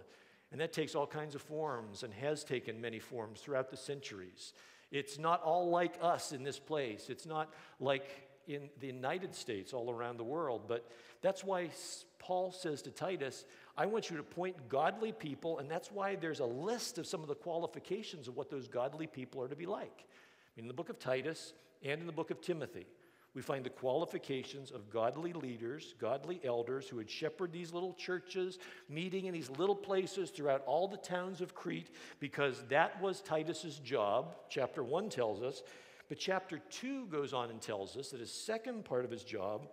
And 0.53 0.61
that 0.61 0.73
takes 0.73 0.97
all 0.97 1.07
kinds 1.07 1.37
of 1.37 1.43
forms 1.43 2.03
and 2.03 2.13
has 2.15 2.43
taken 2.43 2.81
many 2.81 2.99
forms 2.99 3.41
throughout 3.41 3.71
the 3.71 3.77
centuries. 3.77 4.53
It's 4.91 5.19
not 5.19 5.43
all 5.43 5.71
like 5.71 5.95
us 6.01 6.33
in 6.33 6.43
this 6.43 6.59
place. 6.59 7.07
It's 7.09 7.27
not 7.27 7.53
like 7.79 8.09
in 8.47 8.69
the 8.81 8.87
United 8.87 9.35
States 9.35 9.73
all 9.73 9.91
around 9.91 10.17
the 10.17 10.25
world. 10.25 10.63
But 10.67 10.85
that's 11.23 11.45
why 11.45 11.71
Paul 12.19 12.51
says 12.51 12.83
to 12.83 12.91
Titus, 12.91 13.45
I 13.77 13.87
want 13.87 14.11
you 14.11 14.17
to 14.17 14.23
point 14.23 14.69
godly 14.69 15.13
people, 15.13 15.59
and 15.59 15.71
that's 15.71 15.93
why 15.93 16.17
there's 16.17 16.41
a 16.41 16.47
list 16.47 16.99
of 16.99 17.07
some 17.07 17.23
of 17.23 17.29
the 17.29 17.35
qualifications 17.35 18.29
of 18.29 18.37
what 18.37 18.51
those 18.51 18.69
godly 18.69 19.07
people 19.07 19.41
are 19.43 19.49
to 19.49 19.57
be 19.57 19.67
like. 19.67 20.05
I 20.05 20.51
mean, 20.57 20.65
in 20.65 20.69
the 20.69 20.75
book 20.75 20.89
of 20.89 20.99
Titus 20.99 21.53
and 21.85 22.01
in 22.01 22.07
the 22.07 22.13
book 22.13 22.31
of 22.31 22.41
Timothy, 22.41 22.87
we 23.35 23.43
find 23.43 23.65
the 23.65 23.71
qualifications 23.71 24.71
of 24.73 24.91
godly 24.91 25.33
leaders, 25.33 25.95
godly 26.01 26.41
elders 26.43 26.89
who 26.89 26.97
would 26.97 27.11
shepherd 27.11 27.53
these 27.53 27.73
little 27.73 27.95
churches, 27.95 28.59
meeting 28.89 29.27
in 29.27 29.33
these 29.33 29.51
little 29.51 29.75
places 29.75 30.31
throughout 30.31 30.63
all 30.67 30.89
the 30.89 30.97
towns 30.97 31.41
of 31.41 31.55
Crete, 31.55 31.95
because 32.19 32.65
that 32.69 33.01
was 33.01 33.21
Titus's 33.21 33.79
job, 33.79 34.35
chapter 34.49 34.83
1 34.83 35.09
tells 35.11 35.43
us. 35.43 35.63
But 36.09 36.19
chapter 36.19 36.59
2 36.71 37.07
goes 37.07 37.33
on 37.33 37.51
and 37.51 37.61
tells 37.61 37.97
us 37.97 38.11
that 38.11 38.21
his 38.21 38.33
second 38.33 38.85
part 38.85 39.05
of 39.05 39.13
his 39.13 39.23
job 39.23 39.69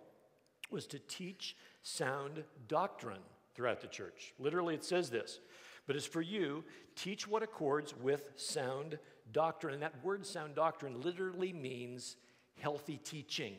was 0.70 0.86
to 0.86 1.00
teach 1.00 1.56
sound 1.82 2.44
doctrine 2.68 3.22
throughout 3.56 3.80
the 3.80 3.88
church. 3.88 4.34
Literally, 4.38 4.74
it 4.76 4.84
says 4.84 5.10
this. 5.10 5.40
But 5.88 5.96
as 5.96 6.06
for 6.06 6.20
you, 6.20 6.64
teach 6.94 7.26
what 7.26 7.42
accords 7.42 7.92
with 7.96 8.22
sound 8.36 8.98
doctrine. 9.32 9.74
And 9.74 9.82
that 9.82 10.04
word 10.04 10.24
sound 10.24 10.54
doctrine 10.54 11.00
literally 11.00 11.52
means 11.52 12.16
healthy 12.60 12.98
teaching. 13.04 13.54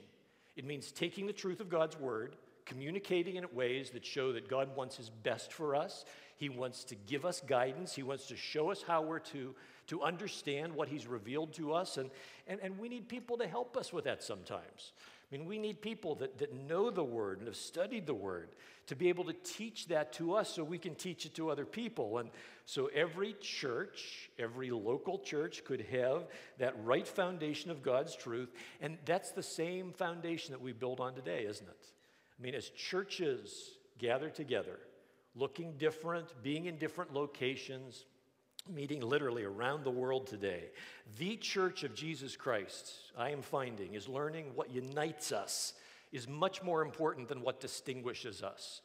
It 0.56 0.66
means 0.66 0.92
taking 0.92 1.26
the 1.26 1.34
truth 1.34 1.60
of 1.60 1.70
God's 1.70 2.00
word, 2.00 2.36
communicating 2.66 3.36
in 3.36 3.46
ways 3.54 3.90
that 3.92 4.06
show 4.06 4.34
that 4.34 4.48
God 4.48 4.76
wants 4.76 4.98
his 4.98 5.10
best 5.10 5.52
for 5.54 5.76
us. 5.76 6.06
He 6.38 6.50
wants 6.50 6.84
to 6.86 6.96
give 6.96 7.26
us 7.26 7.42
guidance. 7.42 7.94
He 7.94 8.04
wants 8.04 8.28
to 8.28 8.36
show 8.36 8.72
us 8.72 8.84
how 8.86 9.02
we're 9.02 9.20
to, 9.20 9.56
to 9.88 10.04
understand 10.04 10.74
what 10.74 10.88
he's 10.88 11.08
revealed 11.08 11.54
to 11.54 11.74
us. 11.74 11.98
And, 11.98 12.10
and, 12.48 12.60
and 12.62 12.78
we 12.78 12.90
need 12.90 13.10
people 13.10 13.38
to 13.38 13.48
help 13.48 13.76
us 13.76 13.92
with 13.92 14.06
that 14.06 14.24
sometimes. 14.24 14.94
I 15.32 15.38
mean, 15.38 15.46
we 15.46 15.60
need 15.60 15.82
people 15.82 16.16
that, 16.16 16.40
that 16.40 16.54
know 16.54 16.90
the 16.90 17.04
word 17.04 17.38
and 17.38 17.48
have 17.48 17.56
studied 17.56 18.08
the 18.08 18.16
word 18.16 18.50
to 18.88 18.96
be 18.96 19.10
able 19.10 19.26
to 19.26 19.34
teach 19.44 19.88
that 19.90 20.12
to 20.14 20.34
us 20.34 20.50
so 20.50 20.64
we 20.64 20.80
can 20.80 20.96
teach 20.96 21.28
it 21.28 21.36
to 21.36 21.52
other 21.52 21.66
people. 21.66 22.18
And 22.18 22.32
so 22.66 22.88
every 22.88 23.36
church, 23.40 24.32
every 24.40 24.72
local 24.72 25.20
church 25.20 25.64
could 25.64 25.82
have 25.92 26.26
that 26.58 26.74
right 26.84 27.08
foundation 27.08 27.70
of 27.70 27.84
God's 27.84 28.16
truth. 28.16 28.50
And 28.82 28.98
that's 29.06 29.32
the 29.32 29.44
same 29.44 29.94
foundation 29.94 30.54
that 30.54 30.62
we 30.62 30.74
build 30.74 31.00
on 31.00 31.14
today, 31.14 31.46
isn't 31.48 31.68
it? 31.68 31.86
I 32.40 32.42
mean, 32.42 32.56
as 32.56 32.70
churches 32.70 33.78
gather 34.00 34.30
together, 34.30 34.80
looking 35.36 35.74
different, 35.78 36.26
being 36.42 36.66
in 36.66 36.78
different 36.78 37.14
locations, 37.14 38.06
meeting 38.70 39.02
literally 39.02 39.44
around 39.44 39.84
the 39.84 39.92
world 39.92 40.28
today. 40.28 40.70
The 41.18 41.36
church 41.38 41.84
of 41.84 41.96
Jesus 41.96 42.36
Christ, 42.36 42.94
I 43.18 43.32
am 43.32 43.42
finding, 43.42 43.94
is 43.94 44.08
learning 44.08 44.52
what 44.56 44.72
unites 44.72 45.32
us 45.32 45.74
is 46.12 46.28
much 46.28 46.64
more 46.64 46.82
important 46.82 47.28
than 47.28 47.42
what 47.42 47.60
distinguishes 47.60 48.42
us. 48.42 48.82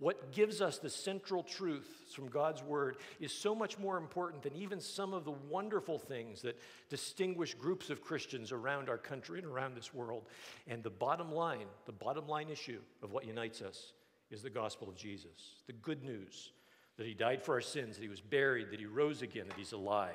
What 0.00 0.30
gives 0.30 0.60
us 0.60 0.78
the 0.78 0.90
central 0.90 1.42
truths 1.42 2.14
from 2.14 2.28
God's 2.28 2.62
Word 2.62 2.98
is 3.18 3.32
so 3.32 3.52
much 3.52 3.78
more 3.78 3.96
important 3.96 4.44
than 4.44 4.54
even 4.54 4.80
some 4.80 5.12
of 5.12 5.24
the 5.24 5.32
wonderful 5.32 5.98
things 5.98 6.40
that 6.42 6.56
distinguish 6.88 7.54
groups 7.54 7.90
of 7.90 8.00
Christians 8.00 8.52
around 8.52 8.88
our 8.88 8.98
country 8.98 9.40
and 9.40 9.48
around 9.48 9.74
this 9.74 9.92
world. 9.92 10.28
And 10.68 10.84
the 10.84 10.90
bottom 10.90 11.32
line, 11.32 11.66
the 11.86 11.92
bottom 11.92 12.28
line 12.28 12.48
issue 12.48 12.78
of 13.02 13.10
what 13.10 13.24
unites 13.24 13.60
us 13.60 13.92
is 14.30 14.40
the 14.40 14.50
gospel 14.50 14.88
of 14.88 14.94
Jesus, 14.94 15.56
the 15.66 15.72
good 15.72 16.04
news 16.04 16.52
that 16.98 17.06
He 17.06 17.14
died 17.14 17.42
for 17.42 17.54
our 17.54 17.60
sins, 17.62 17.96
that 17.96 18.02
He 18.02 18.08
was 18.08 18.20
buried, 18.20 18.70
that 18.70 18.80
He 18.80 18.86
rose 18.86 19.22
again, 19.22 19.46
that 19.48 19.56
He's 19.56 19.72
alive. 19.72 20.12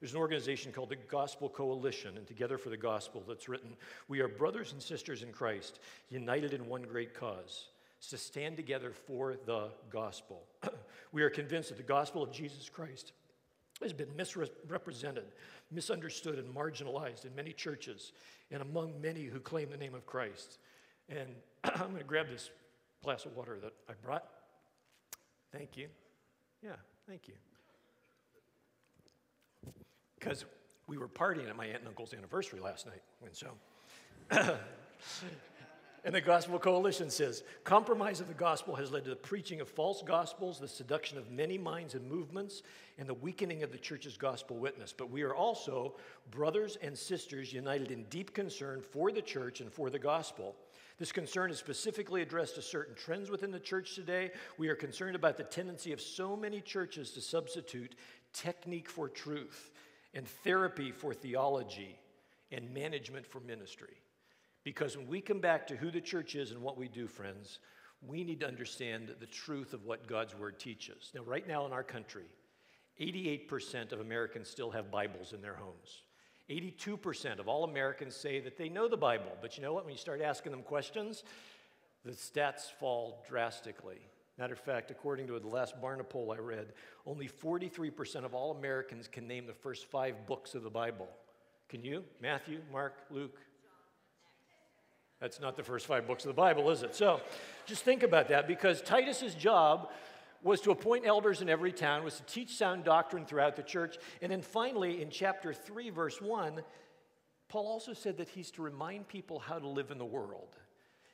There's 0.00 0.12
an 0.12 0.18
organization 0.18 0.72
called 0.72 0.90
the 0.90 0.96
Gospel 0.96 1.48
Coalition, 1.48 2.16
and 2.16 2.26
Together 2.26 2.58
for 2.58 2.70
the 2.70 2.76
Gospel 2.76 3.22
that's 3.26 3.48
written 3.48 3.70
We 4.08 4.20
are 4.20 4.28
brothers 4.28 4.72
and 4.72 4.82
sisters 4.82 5.22
in 5.22 5.32
Christ, 5.32 5.78
united 6.08 6.52
in 6.52 6.66
one 6.66 6.82
great 6.82 7.14
cause 7.14 7.68
to 8.10 8.16
stand 8.16 8.56
together 8.56 8.92
for 8.92 9.36
the 9.44 9.70
gospel. 9.90 10.44
we 11.12 11.22
are 11.22 11.30
convinced 11.30 11.70
that 11.70 11.76
the 11.76 11.82
gospel 11.82 12.22
of 12.22 12.30
Jesus 12.30 12.68
Christ 12.68 13.12
has 13.82 13.92
been 13.92 14.08
misrepresented, 14.16 15.24
misunderstood, 15.70 16.38
and 16.38 16.54
marginalized 16.54 17.24
in 17.24 17.34
many 17.34 17.52
churches 17.52 18.12
and 18.50 18.62
among 18.62 19.00
many 19.00 19.24
who 19.24 19.40
claim 19.40 19.70
the 19.70 19.76
name 19.76 19.94
of 19.94 20.06
Christ. 20.06 20.58
And 21.08 21.28
I'm 21.64 21.90
going 21.90 21.98
to 21.98 22.04
grab 22.04 22.28
this 22.28 22.50
glass 23.02 23.24
of 23.24 23.36
water 23.36 23.58
that 23.62 23.72
I 23.88 23.92
brought. 24.02 24.24
Thank 25.52 25.76
you. 25.76 25.88
Yeah, 26.62 26.72
thank 27.08 27.28
you. 27.28 27.34
Because 30.18 30.44
we 30.86 30.98
were 30.98 31.08
partying 31.08 31.48
at 31.48 31.56
my 31.56 31.66
aunt 31.66 31.78
and 31.78 31.88
uncle's 31.88 32.12
anniversary 32.12 32.60
last 32.60 32.86
night. 32.86 33.02
And 33.24 33.34
so 33.34 33.48
And 36.04 36.14
the 36.14 36.20
Gospel 36.20 36.58
Coalition 36.58 37.10
says 37.10 37.42
compromise 37.64 38.20
of 38.20 38.28
the 38.28 38.34
gospel 38.34 38.74
has 38.76 38.92
led 38.92 39.04
to 39.04 39.10
the 39.10 39.16
preaching 39.16 39.60
of 39.60 39.68
false 39.68 40.00
gospels, 40.00 40.58
the 40.58 40.68
seduction 40.68 41.18
of 41.18 41.30
many 41.30 41.58
minds 41.58 41.94
and 41.94 42.08
movements, 42.08 42.62
and 42.98 43.08
the 43.08 43.14
weakening 43.14 43.62
of 43.62 43.72
the 43.72 43.78
church's 43.78 44.16
gospel 44.16 44.56
witness. 44.56 44.94
But 44.96 45.10
we 45.10 45.22
are 45.22 45.34
also 45.34 45.96
brothers 46.30 46.78
and 46.80 46.96
sisters 46.96 47.52
united 47.52 47.90
in 47.90 48.04
deep 48.04 48.32
concern 48.32 48.80
for 48.80 49.10
the 49.10 49.20
church 49.20 49.60
and 49.60 49.72
for 49.72 49.90
the 49.90 49.98
gospel. 49.98 50.54
This 50.98 51.12
concern 51.12 51.50
is 51.50 51.58
specifically 51.58 52.22
addressed 52.22 52.56
to 52.56 52.62
certain 52.62 52.96
trends 52.96 53.30
within 53.30 53.52
the 53.52 53.60
church 53.60 53.94
today. 53.94 54.32
We 54.56 54.68
are 54.68 54.74
concerned 54.74 55.14
about 55.14 55.36
the 55.36 55.44
tendency 55.44 55.92
of 55.92 56.00
so 56.00 56.36
many 56.36 56.60
churches 56.60 57.12
to 57.12 57.20
substitute 57.20 57.94
technique 58.32 58.88
for 58.88 59.08
truth 59.08 59.70
and 60.12 60.26
therapy 60.26 60.90
for 60.90 61.14
theology 61.14 61.98
and 62.50 62.74
management 62.74 63.26
for 63.26 63.38
ministry. 63.40 64.00
Because 64.64 64.96
when 64.96 65.06
we 65.06 65.20
come 65.20 65.40
back 65.40 65.68
to 65.68 65.76
who 65.76 65.90
the 65.92 66.00
church 66.00 66.34
is 66.34 66.50
and 66.50 66.60
what 66.60 66.76
we 66.76 66.88
do, 66.88 67.06
friends, 67.06 67.60
we 68.06 68.24
need 68.24 68.40
to 68.40 68.48
understand 68.48 69.14
the 69.20 69.26
truth 69.26 69.74
of 69.74 69.84
what 69.84 70.08
God's 70.08 70.34
word 70.34 70.58
teaches. 70.58 71.12
Now, 71.14 71.22
right 71.22 71.46
now 71.46 71.64
in 71.66 71.72
our 71.72 71.84
country, 71.84 72.26
88% 73.00 73.92
of 73.92 74.00
Americans 74.00 74.48
still 74.48 74.70
have 74.72 74.90
Bibles 74.90 75.32
in 75.32 75.40
their 75.40 75.54
homes. 75.54 76.02
82% 76.50 77.38
of 77.38 77.48
all 77.48 77.64
Americans 77.64 78.16
say 78.16 78.40
that 78.40 78.56
they 78.56 78.68
know 78.68 78.88
the 78.88 78.96
Bible. 78.96 79.32
But 79.40 79.56
you 79.56 79.62
know 79.62 79.72
what? 79.72 79.84
When 79.84 79.92
you 79.92 79.98
start 79.98 80.22
asking 80.22 80.52
them 80.52 80.62
questions, 80.62 81.22
the 82.04 82.12
stats 82.12 82.70
fall 82.78 83.22
drastically. 83.28 83.98
Matter 84.38 84.54
of 84.54 84.60
fact, 84.60 84.90
according 84.90 85.26
to 85.26 85.38
the 85.38 85.48
last 85.48 85.74
Barna 85.82 86.08
poll 86.08 86.32
I 86.32 86.38
read, 86.40 86.72
only 87.06 87.28
43% 87.28 88.24
of 88.24 88.34
all 88.34 88.52
Americans 88.52 89.08
can 89.08 89.26
name 89.26 89.46
the 89.46 89.52
first 89.52 89.86
five 89.86 90.26
books 90.26 90.54
of 90.54 90.62
the 90.62 90.70
Bible. 90.70 91.08
Can 91.68 91.84
you? 91.84 92.04
Matthew, 92.22 92.60
Mark, 92.72 92.94
Luke, 93.10 93.36
that's 95.20 95.40
not 95.40 95.56
the 95.56 95.64
first 95.64 95.86
five 95.86 96.06
books 96.06 96.24
of 96.24 96.28
the 96.28 96.40
Bible, 96.40 96.70
is 96.70 96.82
it? 96.82 96.94
So 96.94 97.20
just 97.66 97.82
think 97.82 98.04
about 98.04 98.28
that 98.28 98.46
because 98.46 98.80
Titus's 98.80 99.34
job 99.34 99.90
was 100.42 100.60
to 100.62 100.70
appoint 100.70 101.06
elders 101.06 101.42
in 101.42 101.48
every 101.48 101.72
town, 101.72 102.04
was 102.04 102.16
to 102.16 102.22
teach 102.24 102.56
sound 102.56 102.84
doctrine 102.84 103.24
throughout 103.24 103.56
the 103.56 103.62
church. 103.62 103.98
And 104.22 104.30
then 104.30 104.42
finally, 104.42 105.02
in 105.02 105.10
chapter 105.10 105.52
3, 105.52 105.90
verse 105.90 106.20
1, 106.20 106.62
Paul 107.48 107.66
also 107.66 107.92
said 107.92 108.18
that 108.18 108.28
he's 108.28 108.50
to 108.52 108.62
remind 108.62 109.08
people 109.08 109.38
how 109.38 109.58
to 109.58 109.66
live 109.66 109.90
in 109.90 109.98
the 109.98 110.04
world. 110.04 110.56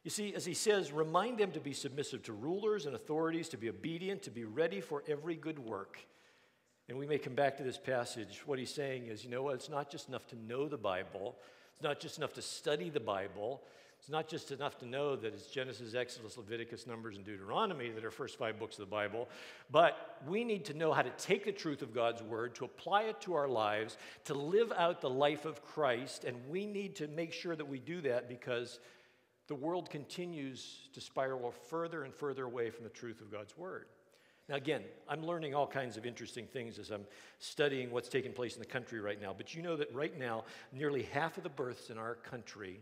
You 0.03 0.11
see, 0.11 0.35
as 0.35 0.45
he 0.45 0.53
says, 0.53 0.93
remind 0.93 1.39
them 1.39 1.51
to 1.53 1.61
be 1.61 1.73
submissive 1.73 2.23
to 2.25 2.33
rulers 2.35 2.85
and 2.85 2.95
authorities, 2.95 3.49
to 3.51 3.57
be 3.57 3.71
obedient, 3.71 4.23
to 4.25 4.31
be 4.31 4.45
ready 4.45 4.81
for 4.81 5.03
every 5.09 5.35
good 5.35 5.59
work. 5.59 5.99
And 6.89 6.99
we 6.99 7.07
may 7.07 7.17
come 7.17 7.35
back 7.35 7.57
to 7.57 7.63
this 7.63 7.79
passage. 7.79 8.43
What 8.45 8.59
he's 8.59 8.75
saying 8.75 9.07
is, 9.07 9.25
you 9.25 9.31
know 9.31 9.43
what? 9.43 9.55
It's 9.55 9.71
not 9.71 9.91
just 9.91 10.09
enough 10.09 10.27
to 10.29 10.37
know 10.37 10.69
the 10.69 10.77
Bible, 10.77 11.37
it's 11.73 11.83
not 11.83 11.99
just 12.01 12.19
enough 12.19 12.35
to 12.35 12.43
study 12.43 12.91
the 12.91 13.01
Bible. 13.01 13.63
It's 14.05 14.11
not 14.11 14.29
just 14.29 14.53
enough 14.53 14.77
to 14.81 14.87
know 14.87 15.17
that 15.17 15.33
it's 15.33 15.47
Genesis, 15.47 15.95
Exodus, 15.95 16.37
Leviticus, 16.37 16.87
Numbers, 16.87 17.17
and 17.17 17.25
Deuteronomy 17.25 17.91
that 17.91 18.05
are 18.05 18.11
first 18.11 18.37
five 18.37 18.59
books 18.59 18.75
of 18.75 18.81
the 18.81 18.91
Bible, 18.91 19.31
but 19.71 20.21
we 20.29 20.45
need 20.45 20.67
to 20.67 20.75
know 20.75 20.93
how 20.93 21.01
to 21.01 21.09
take 21.17 21.47
the 21.47 21.53
truth 21.53 21.81
of 21.81 21.95
God's 21.95 22.23
word, 22.23 22.55
to 22.57 22.67
apply 22.67 23.05
it 23.05 23.19
to 23.23 23.33
our 23.33 23.49
lives, 23.49 23.97
to 24.27 24.35
live 24.35 24.75
out 24.77 25.01
the 25.01 25.09
life 25.09 25.47
of 25.47 25.65
Christ, 25.65 26.25
and 26.25 26.37
we 26.51 26.67
need 26.67 26.97
to 26.97 27.09
make 27.09 27.33
sure 27.33 27.57
that 27.57 27.67
we 27.67 27.79
do 27.79 28.03
that 28.03 28.29
because 28.29 28.79
the 29.49 29.55
world 29.55 29.89
continues 29.89 30.81
to 30.93 31.01
spiral 31.01 31.51
further 31.71 32.05
and 32.05 32.13
further 32.13 32.45
away 32.45 32.69
from 32.69 32.85
the 32.85 32.91
truth 32.91 33.23
of 33.23 33.33
God's 33.33 33.57
word. 33.57 33.87
Now, 34.51 34.57
again, 34.57 34.83
I'm 35.09 35.25
learning 35.25 35.55
all 35.55 35.67
kinds 35.67 35.97
of 35.97 36.05
interesting 36.05 36.47
things 36.47 36.79
as 36.79 36.91
I'm 36.91 37.07
studying 37.39 37.91
what's 37.91 38.11
taking 38.11 38.35
place 38.35 38.53
in 38.53 38.61
the 38.61 38.67
country 38.67 39.01
right 39.01 39.19
now. 39.19 39.33
But 39.35 39.55
you 39.55 39.63
know 39.63 39.77
that 39.77 39.95
right 39.95 40.19
now, 40.19 40.45
nearly 40.75 41.05
half 41.05 41.39
of 41.39 41.43
the 41.43 41.49
births 41.49 41.89
in 41.89 41.97
our 41.97 42.17
country 42.17 42.81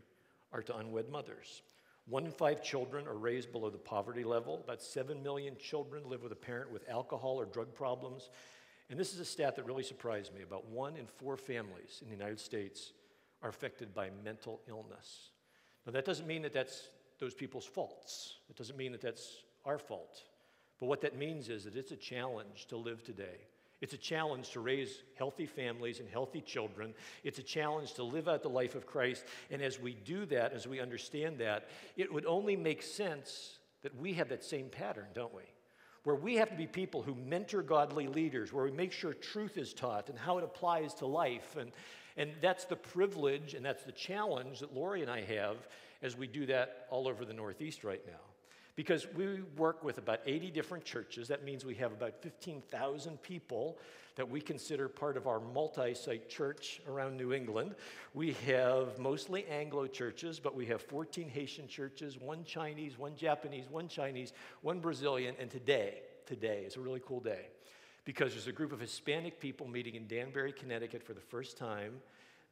are 0.52 0.62
to 0.62 0.76
unwed 0.76 1.08
mothers. 1.10 1.62
One 2.08 2.26
in 2.26 2.32
five 2.32 2.62
children 2.62 3.06
are 3.06 3.14
raised 3.14 3.52
below 3.52 3.70
the 3.70 3.78
poverty 3.78 4.24
level. 4.24 4.60
About 4.64 4.82
7 4.82 5.22
million 5.22 5.56
children 5.56 6.02
live 6.06 6.22
with 6.22 6.32
a 6.32 6.36
parent 6.36 6.72
with 6.72 6.88
alcohol 6.88 7.40
or 7.40 7.44
drug 7.46 7.74
problems. 7.74 8.28
And 8.90 8.98
this 8.98 9.14
is 9.14 9.20
a 9.20 9.24
stat 9.24 9.56
that 9.56 9.66
really 9.66 9.84
surprised 9.84 10.34
me. 10.34 10.42
About 10.42 10.66
one 10.68 10.96
in 10.96 11.06
four 11.06 11.36
families 11.36 12.00
in 12.02 12.08
the 12.08 12.16
United 12.16 12.40
States 12.40 12.92
are 13.42 13.48
affected 13.48 13.94
by 13.94 14.10
mental 14.24 14.60
illness. 14.68 15.30
Now, 15.86 15.92
that 15.92 16.04
doesn't 16.04 16.26
mean 16.26 16.42
that 16.42 16.52
that's 16.52 16.88
those 17.18 17.34
people's 17.34 17.64
faults. 17.64 18.36
It 18.50 18.56
doesn't 18.56 18.76
mean 18.76 18.92
that 18.92 19.00
that's 19.00 19.44
our 19.64 19.78
fault. 19.78 20.22
But 20.78 20.86
what 20.86 21.00
that 21.02 21.16
means 21.16 21.48
is 21.48 21.64
that 21.64 21.76
it's 21.76 21.92
a 21.92 21.96
challenge 21.96 22.66
to 22.66 22.76
live 22.76 23.04
today 23.04 23.46
it's 23.82 23.94
a 23.94 23.98
challenge 23.98 24.50
to 24.50 24.60
raise 24.60 25.02
healthy 25.18 25.44
families 25.44 25.98
and 25.98 26.08
healthy 26.08 26.40
children. 26.40 26.94
It's 27.24 27.40
a 27.40 27.42
challenge 27.42 27.94
to 27.94 28.04
live 28.04 28.28
out 28.28 28.44
the 28.44 28.48
life 28.48 28.76
of 28.76 28.86
Christ. 28.86 29.24
And 29.50 29.60
as 29.60 29.80
we 29.80 29.94
do 29.94 30.24
that, 30.26 30.52
as 30.52 30.68
we 30.68 30.78
understand 30.78 31.38
that, 31.38 31.68
it 31.96 32.10
would 32.10 32.24
only 32.24 32.54
make 32.54 32.80
sense 32.80 33.58
that 33.82 33.94
we 34.00 34.12
have 34.14 34.28
that 34.28 34.44
same 34.44 34.68
pattern, 34.68 35.06
don't 35.14 35.34
we? 35.34 35.42
Where 36.04 36.14
we 36.14 36.36
have 36.36 36.48
to 36.50 36.56
be 36.56 36.68
people 36.68 37.02
who 37.02 37.16
mentor 37.16 37.60
godly 37.60 38.06
leaders, 38.06 38.52
where 38.52 38.64
we 38.64 38.70
make 38.70 38.92
sure 38.92 39.14
truth 39.14 39.58
is 39.58 39.74
taught 39.74 40.08
and 40.08 40.18
how 40.18 40.38
it 40.38 40.44
applies 40.44 40.94
to 40.94 41.06
life. 41.06 41.56
And, 41.58 41.72
and 42.16 42.30
that's 42.40 42.64
the 42.66 42.76
privilege 42.76 43.54
and 43.54 43.64
that's 43.64 43.82
the 43.82 43.92
challenge 43.92 44.60
that 44.60 44.72
Lori 44.72 45.02
and 45.02 45.10
I 45.10 45.22
have 45.22 45.56
as 46.02 46.16
we 46.16 46.28
do 46.28 46.46
that 46.46 46.86
all 46.88 47.08
over 47.08 47.24
the 47.24 47.34
Northeast 47.34 47.82
right 47.82 48.02
now. 48.06 48.31
Because 48.74 49.06
we 49.14 49.42
work 49.56 49.84
with 49.84 49.98
about 49.98 50.20
80 50.24 50.50
different 50.50 50.84
churches. 50.84 51.28
That 51.28 51.44
means 51.44 51.64
we 51.64 51.74
have 51.74 51.92
about 51.92 52.22
15,000 52.22 53.22
people 53.22 53.78
that 54.16 54.28
we 54.28 54.40
consider 54.40 54.88
part 54.88 55.16
of 55.16 55.26
our 55.26 55.40
multi 55.40 55.94
site 55.94 56.28
church 56.28 56.80
around 56.88 57.16
New 57.16 57.32
England. 57.32 57.74
We 58.14 58.32
have 58.46 58.98
mostly 58.98 59.46
Anglo 59.46 59.86
churches, 59.86 60.38
but 60.38 60.54
we 60.54 60.66
have 60.66 60.80
14 60.82 61.28
Haitian 61.28 61.68
churches, 61.68 62.18
one 62.18 62.44
Chinese, 62.44 62.98
one 62.98 63.16
Japanese, 63.16 63.64
one 63.70 63.88
Chinese, 63.88 64.32
one 64.62 64.80
Brazilian, 64.80 65.34
and 65.38 65.50
today, 65.50 66.00
today 66.26 66.64
is 66.66 66.76
a 66.76 66.80
really 66.80 67.00
cool 67.06 67.20
day 67.20 67.46
because 68.04 68.32
there's 68.32 68.48
a 68.48 68.52
group 68.52 68.72
of 68.72 68.80
Hispanic 68.80 69.38
people 69.38 69.66
meeting 69.66 69.94
in 69.94 70.06
Danbury, 70.06 70.52
Connecticut 70.52 71.02
for 71.02 71.14
the 71.14 71.20
first 71.20 71.56
time 71.56 71.94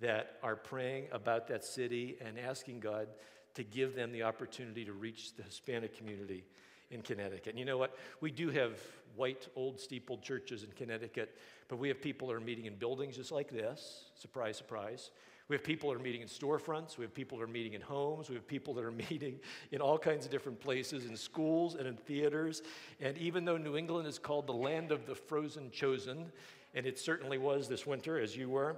that 0.01 0.39
are 0.43 0.57
praying 0.57 1.07
about 1.13 1.49
that 1.49 1.65
city 1.65 2.17
and 2.25 2.39
asking 2.39 2.81
God 2.81 3.09
to 3.55 3.65
give 3.65 3.95
them 3.95 4.13
the 4.13 4.23
opportunity 4.23 4.85
to 4.85 4.93
reach 4.93 5.35
the 5.37 5.43
Hispanic 5.43 5.97
community 5.97 6.45
in 6.91 7.03
Connecticut. 7.03 7.49
And 7.51 7.59
you 7.59 7.65
know 7.65 7.79
what? 7.79 7.97
We 8.21 8.31
do 8.31 8.51
have 8.51 8.79
white, 9.17 9.49
old, 9.57 9.81
steepled 9.81 10.23
churches 10.23 10.63
in 10.63 10.71
Connecticut, 10.73 11.37
but 11.69 11.79
we 11.79 11.89
have 11.89 12.01
people 12.01 12.29
that 12.29 12.35
are 12.35 12.41
meeting 12.41 12.67
in 12.67 12.75
buildings 12.77 13.17
just 13.17 13.33
like 13.33 13.51
this. 13.51 14.05
Surprise, 14.15 14.57
surprise. 14.57 15.11
We 15.49 15.57
have 15.57 15.65
people 15.65 15.91
that 15.91 15.97
are 15.97 16.03
meeting 16.03 16.21
in 16.23 16.29
storefronts. 16.29 16.97
We 16.97 17.05
have 17.05 17.13
people 17.13 17.39
that 17.39 17.45
are 17.45 17.49
meeting 17.49 17.75
in 17.75 17.81
homes. 17.81 18.29
We 18.29 18.37
have 18.37 18.47
people 18.47 18.73
that 18.75 18.85
are 18.85 18.93
meeting 19.11 19.41
in 19.73 19.81
all 19.81 19.99
kinds 19.99 20.25
of 20.25 20.31
different 20.31 20.61
places, 20.61 21.07
in 21.07 21.17
schools 21.17 21.75
and 21.75 21.87
in 21.87 21.97
theaters. 21.97 22.63
And 23.01 23.19
even 23.19 23.45
though 23.45 23.57
New 23.57 23.77
England 23.77 24.07
is 24.07 24.19
called 24.19 24.47
the 24.47 24.53
land 24.53 24.93
of 24.93 25.07
the 25.07 25.15
frozen 25.15 25.71
chosen, 25.71 26.31
and 26.75 26.87
it 26.87 26.99
certainly 26.99 27.39
was 27.39 27.69
this 27.69 27.87
winter, 27.87 28.19
as 28.19 28.37
you 28.37 28.49
were, 28.49 28.77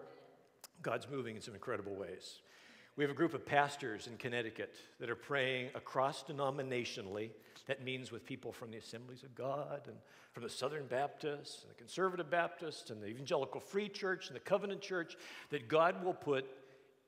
God's 0.81 1.09
moving 1.11 1.37
in 1.37 1.43
some 1.43 1.55
incredible 1.55 1.95
ways. 1.95 2.41
We 2.97 3.05
have 3.05 3.11
a 3.11 3.15
group 3.15 3.33
of 3.33 3.47
pastors 3.47 4.07
in 4.07 4.19
Connecticut 4.19 4.75
that 5.01 5.09
are 5.09 5.17
praying 5.17 5.71
across 5.75 6.25
denominationally. 6.25 7.31
That 7.67 7.83
means 7.83 8.13
with 8.13 8.27
people 8.27 8.53
from 8.53 8.71
the 8.71 8.77
Assemblies 8.77 9.23
of 9.23 9.35
God 9.35 9.83
and 9.87 9.97
from 10.33 10.43
the 10.43 10.51
Southern 10.51 10.87
Baptists 10.87 11.63
and 11.63 11.71
the 11.71 11.79
Conservative 11.79 12.31
Baptists 12.31 12.91
and 12.91 13.03
the 13.03 13.07
Evangelical 13.07 13.61
Free 13.61 13.89
Church 13.89 14.27
and 14.27 14.37
the 14.37 14.41
Covenant 14.41 14.83
Church, 14.83 15.17
that 15.51 15.69
God 15.69 16.05
will 16.05 16.13
put 16.13 16.45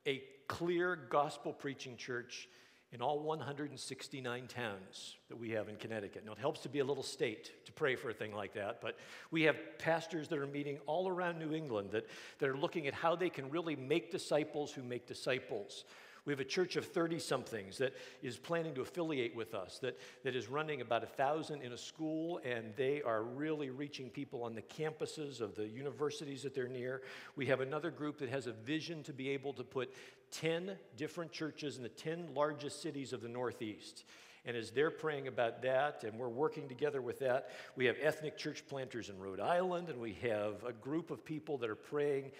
a 0.07 0.23
clear 0.47 0.95
gospel 0.95 1.53
preaching 1.53 1.97
church 1.97 2.47
in 2.95 3.01
all 3.01 3.19
169 3.19 4.47
towns 4.47 5.15
that 5.27 5.37
we 5.37 5.49
have 5.49 5.67
in 5.67 5.75
Connecticut. 5.75 6.23
Now, 6.25 6.31
it 6.31 6.37
helps 6.37 6.61
to 6.61 6.69
be 6.69 6.79
a 6.79 6.85
little 6.85 7.03
state 7.03 7.51
to 7.65 7.73
pray 7.73 7.97
for 7.97 8.09
a 8.09 8.13
thing 8.13 8.33
like 8.33 8.53
that, 8.53 8.79
but 8.79 8.95
we 9.31 9.41
have 9.43 9.57
pastors 9.79 10.29
that 10.29 10.39
are 10.39 10.47
meeting 10.47 10.79
all 10.85 11.09
around 11.09 11.37
New 11.37 11.53
England 11.53 11.89
that, 11.91 12.07
that 12.39 12.47
are 12.47 12.55
looking 12.55 12.87
at 12.87 12.93
how 12.93 13.13
they 13.13 13.29
can 13.29 13.49
really 13.49 13.75
make 13.75 14.11
disciples 14.11 14.71
who 14.71 14.81
make 14.81 15.07
disciples. 15.07 15.83
We 16.25 16.33
have 16.33 16.39
a 16.39 16.45
church 16.45 16.75
of 16.75 16.85
30 16.85 17.19
somethings 17.19 17.77
that 17.77 17.93
is 18.23 18.37
planning 18.37 18.73
to 18.75 18.81
affiliate 18.81 19.35
with 19.35 19.53
us, 19.53 19.77
that, 19.79 19.99
that 20.23 20.35
is 20.35 20.49
running 20.49 20.81
about 20.81 21.03
a 21.03 21.07
thousand 21.07 21.61
in 21.61 21.71
a 21.71 21.77
school, 21.77 22.41
and 22.43 22.73
they 22.75 23.03
are 23.03 23.21
really 23.21 23.69
reaching 23.69 24.09
people 24.09 24.41
on 24.41 24.55
the 24.55 24.63
campuses 24.63 25.39
of 25.39 25.55
the 25.55 25.67
universities 25.67 26.41
that 26.41 26.55
they're 26.55 26.67
near. 26.67 27.03
We 27.35 27.45
have 27.45 27.61
another 27.61 27.91
group 27.91 28.17
that 28.19 28.29
has 28.29 28.47
a 28.47 28.53
vision 28.53 29.03
to 29.03 29.13
be 29.13 29.29
able 29.29 29.53
to 29.53 29.63
put 29.63 29.93
10 30.31 30.71
different 30.97 31.31
churches 31.31 31.77
in 31.77 31.83
the 31.83 31.89
10 31.89 32.33
largest 32.33 32.81
cities 32.81 33.13
of 33.13 33.21
the 33.21 33.29
Northeast. 33.29 34.03
And 34.45 34.57
as 34.57 34.71
they're 34.71 34.91
praying 34.91 35.27
about 35.27 35.61
that, 35.61 36.03
and 36.03 36.17
we're 36.17 36.27
working 36.27 36.67
together 36.67 37.03
with 37.03 37.19
that, 37.19 37.51
we 37.75 37.85
have 37.85 37.97
ethnic 38.01 38.35
church 38.35 38.63
planters 38.67 39.09
in 39.09 39.19
Rhode 39.19 39.39
Island, 39.39 39.89
and 39.89 39.99
we 39.99 40.13
have 40.23 40.63
a 40.63 40.73
group 40.73 41.11
of 41.11 41.23
people 41.23 41.59
that 41.59 41.69
are 41.69 41.75
praying 41.75 42.31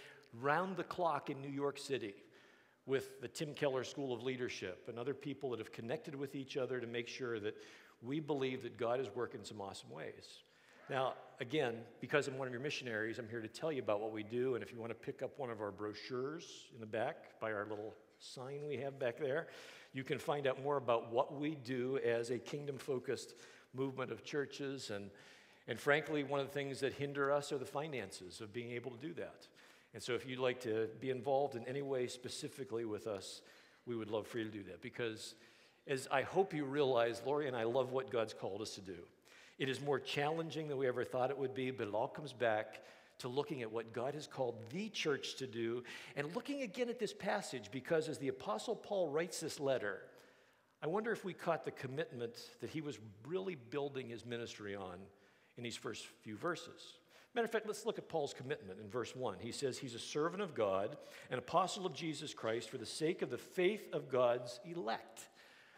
round 0.42 0.76
the 0.76 0.84
clock 0.84 1.30
in 1.30 1.40
New 1.40 1.50
York 1.50 1.78
City 1.78 2.16
with 2.86 3.22
the 3.22 3.28
Tim 3.28 3.54
Keller 3.54 3.84
School 3.84 4.14
of 4.14 4.24
Leadership 4.24 4.86
and 4.88 5.00
other 5.00 5.14
people 5.14 5.50
that 5.52 5.60
have 5.60 5.72
connected 5.72 6.16
with 6.16 6.36
each 6.36 6.56
other 6.58 6.80
to 6.80 6.88
make 6.88 7.08
sure 7.08 7.40
that 7.40 7.56
we 8.02 8.20
believe 8.20 8.62
that 8.64 8.78
God 8.78 9.00
is 9.00 9.08
working 9.16 9.42
some 9.44 9.60
awesome 9.60 9.90
ways. 9.90 10.44
Now, 10.90 11.14
again, 11.40 11.76
because 12.00 12.28
I'm 12.28 12.38
one 12.38 12.48
of 12.48 12.54
your 12.54 12.62
missionaries, 12.62 13.18
I'm 13.18 13.28
here 13.28 13.42
to 13.42 13.48
tell 13.48 13.72
you 13.72 13.82
about 13.82 14.02
what 14.02 14.12
we 14.12 14.22
do. 14.22 14.54
And 14.54 14.64
if 14.64 14.72
you 14.72 14.80
want 14.80 14.92
to 14.92 14.96
pick 14.96 15.24
up 15.24 15.40
one 15.40 15.50
of 15.50 15.62
our 15.62 15.72
brochures 15.72 16.68
in 16.74 16.80
the 16.80 16.86
back 16.86 17.40
by 17.40 17.52
our 17.52 17.66
little 17.68 17.96
sign 18.20 18.62
we 18.68 18.78
have 18.78 19.00
back 19.00 19.18
there, 19.18 19.48
you 19.94 20.04
can 20.04 20.20
find 20.20 20.46
out 20.46 20.62
more 20.62 20.78
about 20.78 21.12
what 21.12 21.40
we 21.40 21.56
do 21.56 22.00
as 22.06 22.30
a 22.30 22.38
kingdom 22.38 22.78
focused 22.78 23.34
movement 23.74 24.12
of 24.12 24.24
churches. 24.24 24.92
And, 24.92 25.10
and 25.68 25.80
frankly, 25.80 26.24
one 26.24 26.40
of 26.40 26.48
the 26.48 26.54
things 26.54 26.80
that 26.82 26.94
hinder 26.94 27.32
us 27.32 27.52
are 27.52 27.58
the 27.58 27.66
finances 27.66 28.40
of 28.40 28.54
being 28.54 28.72
able 28.72 28.92
to 28.92 28.98
do 28.98 29.14
that. 29.16 29.48
And 29.96 30.04
so, 30.04 30.14
if 30.14 30.28
you'd 30.28 30.40
like 30.40 30.60
to 30.62 30.90
be 31.00 31.10
involved 31.10 31.56
in 31.56 31.66
any 31.70 31.82
way 31.82 32.08
specifically 32.08 32.84
with 32.84 33.08
us, 33.08 33.42
we 33.86 33.96
would 33.96 34.12
love 34.12 34.28
for 34.28 34.40
you 34.40 34.44
to 34.44 34.52
do 34.52 34.64
that. 34.64 34.82
Because, 34.82 35.36
as 35.88 36.06
I 36.12 36.22
hope 36.22 36.54
you 36.54 36.66
realize, 36.66 37.22
Lori 37.26 37.48
and 37.48 37.56
I 37.56 37.64
love 37.64 37.94
what 37.94 38.12
God's 38.12 38.34
called 38.34 38.62
us 38.62 38.76
to 38.76 38.82
do. 38.82 38.98
It 39.58 39.70
is 39.70 39.80
more 39.80 40.02
challenging 40.02 40.68
than 40.68 40.78
we 40.78 40.86
ever 40.86 41.06
thought 41.06 41.32
it 41.32 41.38
would 41.38 41.56
be, 41.56 41.72
but 41.72 41.88
it 41.88 41.94
all 41.94 42.10
comes 42.10 42.34
back 42.34 42.82
to 43.20 43.30
looking 43.30 43.62
at 43.62 43.72
what 43.72 43.94
God 43.94 44.14
has 44.16 44.28
called 44.28 44.56
the 44.70 44.90
church 44.90 45.36
to 45.36 45.48
do 45.48 45.82
and 46.18 46.36
looking 46.36 46.64
again 46.64 46.90
at 46.90 47.00
this 47.00 47.14
passage 47.14 47.70
because 47.72 48.10
as 48.10 48.18
the 48.18 48.28
Apostle 48.28 48.76
Paul 48.76 49.08
writes 49.08 49.40
this 49.40 49.62
letter, 49.62 50.02
I 50.84 50.88
wonder 50.88 51.14
if 51.14 51.24
we 51.24 51.32
caught 51.32 51.64
the 51.64 51.72
commitment 51.72 52.38
that 52.60 52.70
he 52.70 52.82
was 52.82 53.00
really 53.26 53.56
building 53.56 54.10
his 54.10 54.26
ministry 54.26 54.76
on 54.76 54.98
in 55.56 55.64
these 55.64 55.78
first 55.78 56.06
few 56.22 56.36
verses. 56.36 56.98
Matter 57.36 57.46
of 57.46 57.52
fact, 57.52 57.68
let's 57.68 57.86
look 57.86 57.98
at 57.98 58.08
Paul's 58.08 58.34
commitment 58.34 58.80
in 58.80 58.90
verse 58.90 59.16
1. 59.16 59.36
He 59.40 59.52
says 59.52 59.78
he's 59.78 59.94
a 59.94 60.00
servant 60.00 60.42
of 60.42 60.56
God, 60.56 60.98
an 61.30 61.38
apostle 61.38 61.86
of 61.86 61.94
Jesus 61.94 62.34
Christ 62.34 62.70
for 62.70 62.78
the 62.78 62.86
sake 62.86 63.22
of 63.22 63.30
the 63.30 63.38
faith 63.38 63.84
of 63.94 64.10
God's 64.10 64.60
elect 64.66 65.28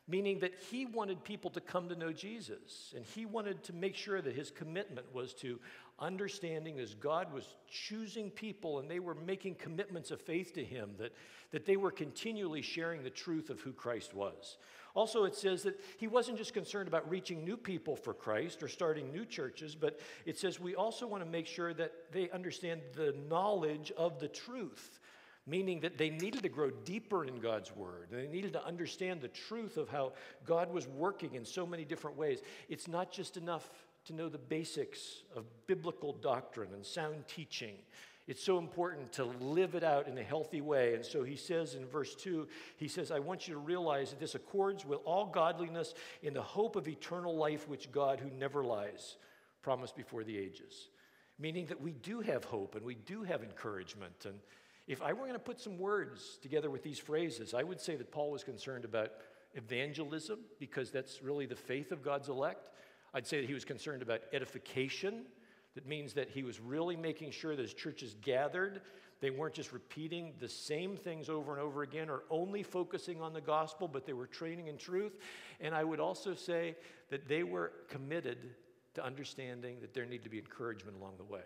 meaning 0.08 0.40
that 0.40 0.54
he 0.72 0.86
wanted 0.86 1.24
people 1.24 1.52
to 1.52 1.60
come 1.60 1.90
to 1.90 1.96
know 1.96 2.14
Jesus. 2.14 2.94
And 2.96 3.04
he 3.04 3.26
wanted 3.26 3.64
to 3.64 3.74
make 3.74 3.96
sure 3.96 4.22
that 4.22 4.36
his 4.36 4.50
commitment 4.50 5.14
was 5.14 5.34
to 5.36 5.60
understanding 6.00 6.80
as 6.80 6.94
God 6.94 7.34
was 7.34 7.56
choosing 7.70 8.30
people 8.30 8.80
and 8.80 8.90
they 8.90 9.00
were 9.00 9.16
making 9.16 9.56
commitments 9.56 10.12
of 10.12 10.22
faith 10.22 10.54
to 10.54 10.64
him, 10.64 10.92
that, 11.00 11.12
that 11.52 11.66
they 11.66 11.76
were 11.76 11.92
continually 11.92 12.62
sharing 12.62 13.04
the 13.04 13.10
truth 13.10 13.50
of 13.50 13.60
who 13.62 13.74
Christ 13.74 14.14
was. 14.14 14.58
Also, 14.98 15.26
it 15.26 15.36
says 15.36 15.62
that 15.62 15.80
he 15.98 16.08
wasn't 16.08 16.40
just 16.40 16.56
concerned 16.56 16.88
about 16.88 17.08
reaching 17.08 17.46
new 17.46 17.56
people 17.56 17.96
for 17.96 18.16
Christ 18.16 18.64
or 18.64 18.68
starting 18.68 19.12
new 19.12 19.26
churches, 19.26 19.76
but 19.76 20.00
it 20.26 20.40
says 20.40 20.60
we 20.60 20.74
also 20.74 21.06
want 21.06 21.24
to 21.24 21.30
make 21.30 21.46
sure 21.46 21.72
that 21.76 21.94
they 22.12 22.32
understand 22.32 22.82
the 22.96 23.14
knowledge 23.30 23.92
of 23.96 24.20
the 24.20 24.28
truth 24.28 25.00
meaning 25.50 25.80
that 25.80 25.98
they 25.98 26.10
needed 26.10 26.42
to 26.44 26.50
grow 26.50 26.70
deeper 26.70 27.24
in 27.24 27.40
God's 27.40 27.74
Word. 27.74 28.10
They 28.12 28.28
needed 28.28 28.52
to 28.54 28.66
understand 28.66 29.22
the 29.22 29.30
truth 29.30 29.78
of 29.78 29.88
how 29.88 30.12
God 30.46 30.74
was 30.74 30.88
working 30.88 31.36
in 31.36 31.46
so 31.46 31.66
many 31.66 31.86
different 31.86 32.18
ways. 32.18 32.42
It's 32.68 32.90
not 32.90 33.14
just 33.14 33.38
enough 33.38 33.70
to 34.06 34.14
know 34.14 34.28
the 34.28 34.38
basics 34.38 35.22
of 35.38 35.46
biblical 35.66 36.12
doctrine 36.12 36.74
and 36.74 36.86
sound 36.86 37.28
teaching. 37.28 37.76
It's 38.28 38.44
so 38.44 38.58
important 38.58 39.14
to 39.14 39.24
live 39.24 39.74
it 39.74 39.86
out 39.86 40.10
in 40.10 40.18
a 40.18 40.24
healthy 40.24 40.60
way. 40.60 40.96
And 40.96 41.06
so 41.06 41.24
he 41.24 41.38
says 41.38 41.76
in 41.76 41.86
verse 41.86 42.14
2, 42.16 42.48
he 42.76 42.90
says, 42.90 43.10
I 43.10 43.20
want 43.20 43.48
you 43.48 43.54
to 43.54 43.60
realize 43.60 44.10
that 44.10 44.20
this 44.20 44.36
accords 44.36 44.86
with 44.86 45.00
all 45.06 45.28
godliness 45.28 45.94
in 46.22 46.34
the 46.34 46.42
hope 46.42 46.76
of 46.76 46.90
eternal 46.90 47.38
life, 47.38 47.70
which 47.70 47.90
God, 47.90 48.20
who 48.20 48.30
never 48.30 48.66
lies, 48.66 49.16
promised 49.62 49.96
before 49.96 50.26
the 50.26 50.38
ages. 50.38 50.90
Meaning 51.40 51.68
that 51.68 51.80
we 51.80 51.94
do 51.94 52.20
have 52.20 52.44
hope 52.44 52.76
and 52.76 52.84
we 52.84 52.96
do 52.96 53.24
have 53.24 53.44
encouragement. 53.44 54.26
And 54.26 54.40
if 54.88 55.02
I 55.02 55.14
were 55.14 55.22
going 55.22 55.34
to 55.34 55.40
put 55.40 55.60
some 55.60 55.78
words 55.78 56.38
together 56.42 56.70
with 56.70 56.84
these 56.84 57.00
phrases, 57.00 57.54
I 57.54 57.64
would 57.64 57.80
say 57.80 57.96
that 57.96 58.12
Paul 58.12 58.32
was 58.32 58.44
concerned 58.44 58.84
about 58.84 59.12
evangelism 59.54 60.40
because 60.60 60.92
that's 60.92 61.24
really 61.24 61.46
the 61.46 61.56
faith 61.56 61.94
of 61.94 62.04
God's 62.04 62.28
elect. 62.28 62.72
I'd 63.14 63.26
say 63.26 63.40
that 63.40 63.48
he 63.48 63.54
was 63.54 63.66
concerned 63.66 64.02
about 64.02 64.22
edification. 64.34 65.26
That 65.78 65.86
means 65.86 66.14
that 66.14 66.32
he 66.32 66.42
was 66.42 66.60
really 66.60 66.96
making 66.96 67.30
sure 67.30 67.56
that 67.56 67.62
his 67.62 67.76
churches 67.76 68.16
gathered. 68.24 68.82
They 69.22 69.30
weren't 69.30 69.54
just 69.54 69.72
repeating 69.72 70.34
the 70.40 70.50
same 70.50 70.98
things 70.98 71.30
over 71.30 71.52
and 71.52 71.62
over 71.62 71.84
again 71.84 72.10
or 72.10 72.24
only 72.32 72.64
focusing 72.64 73.22
on 73.22 73.32
the 73.32 73.42
gospel, 73.42 73.88
but 73.88 74.04
they 74.04 74.14
were 74.14 74.26
training 74.26 74.70
in 74.70 74.78
truth. 74.80 75.20
And 75.60 75.76
I 75.76 75.84
would 75.84 76.00
also 76.00 76.34
say 76.34 76.76
that 77.12 77.28
they 77.28 77.44
were 77.44 77.74
committed 77.90 78.56
to 78.96 79.06
understanding 79.06 79.80
that 79.82 79.94
there 79.94 80.06
needed 80.06 80.24
to 80.24 80.32
be 80.32 80.40
encouragement 80.40 80.98
along 80.98 81.18
the 81.18 81.26
way. 81.26 81.46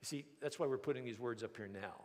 You 0.00 0.06
see, 0.06 0.24
that's 0.42 0.58
why 0.58 0.66
we're 0.66 0.76
putting 0.76 1.04
these 1.04 1.20
words 1.20 1.44
up 1.44 1.56
here 1.56 1.68
now 1.68 2.02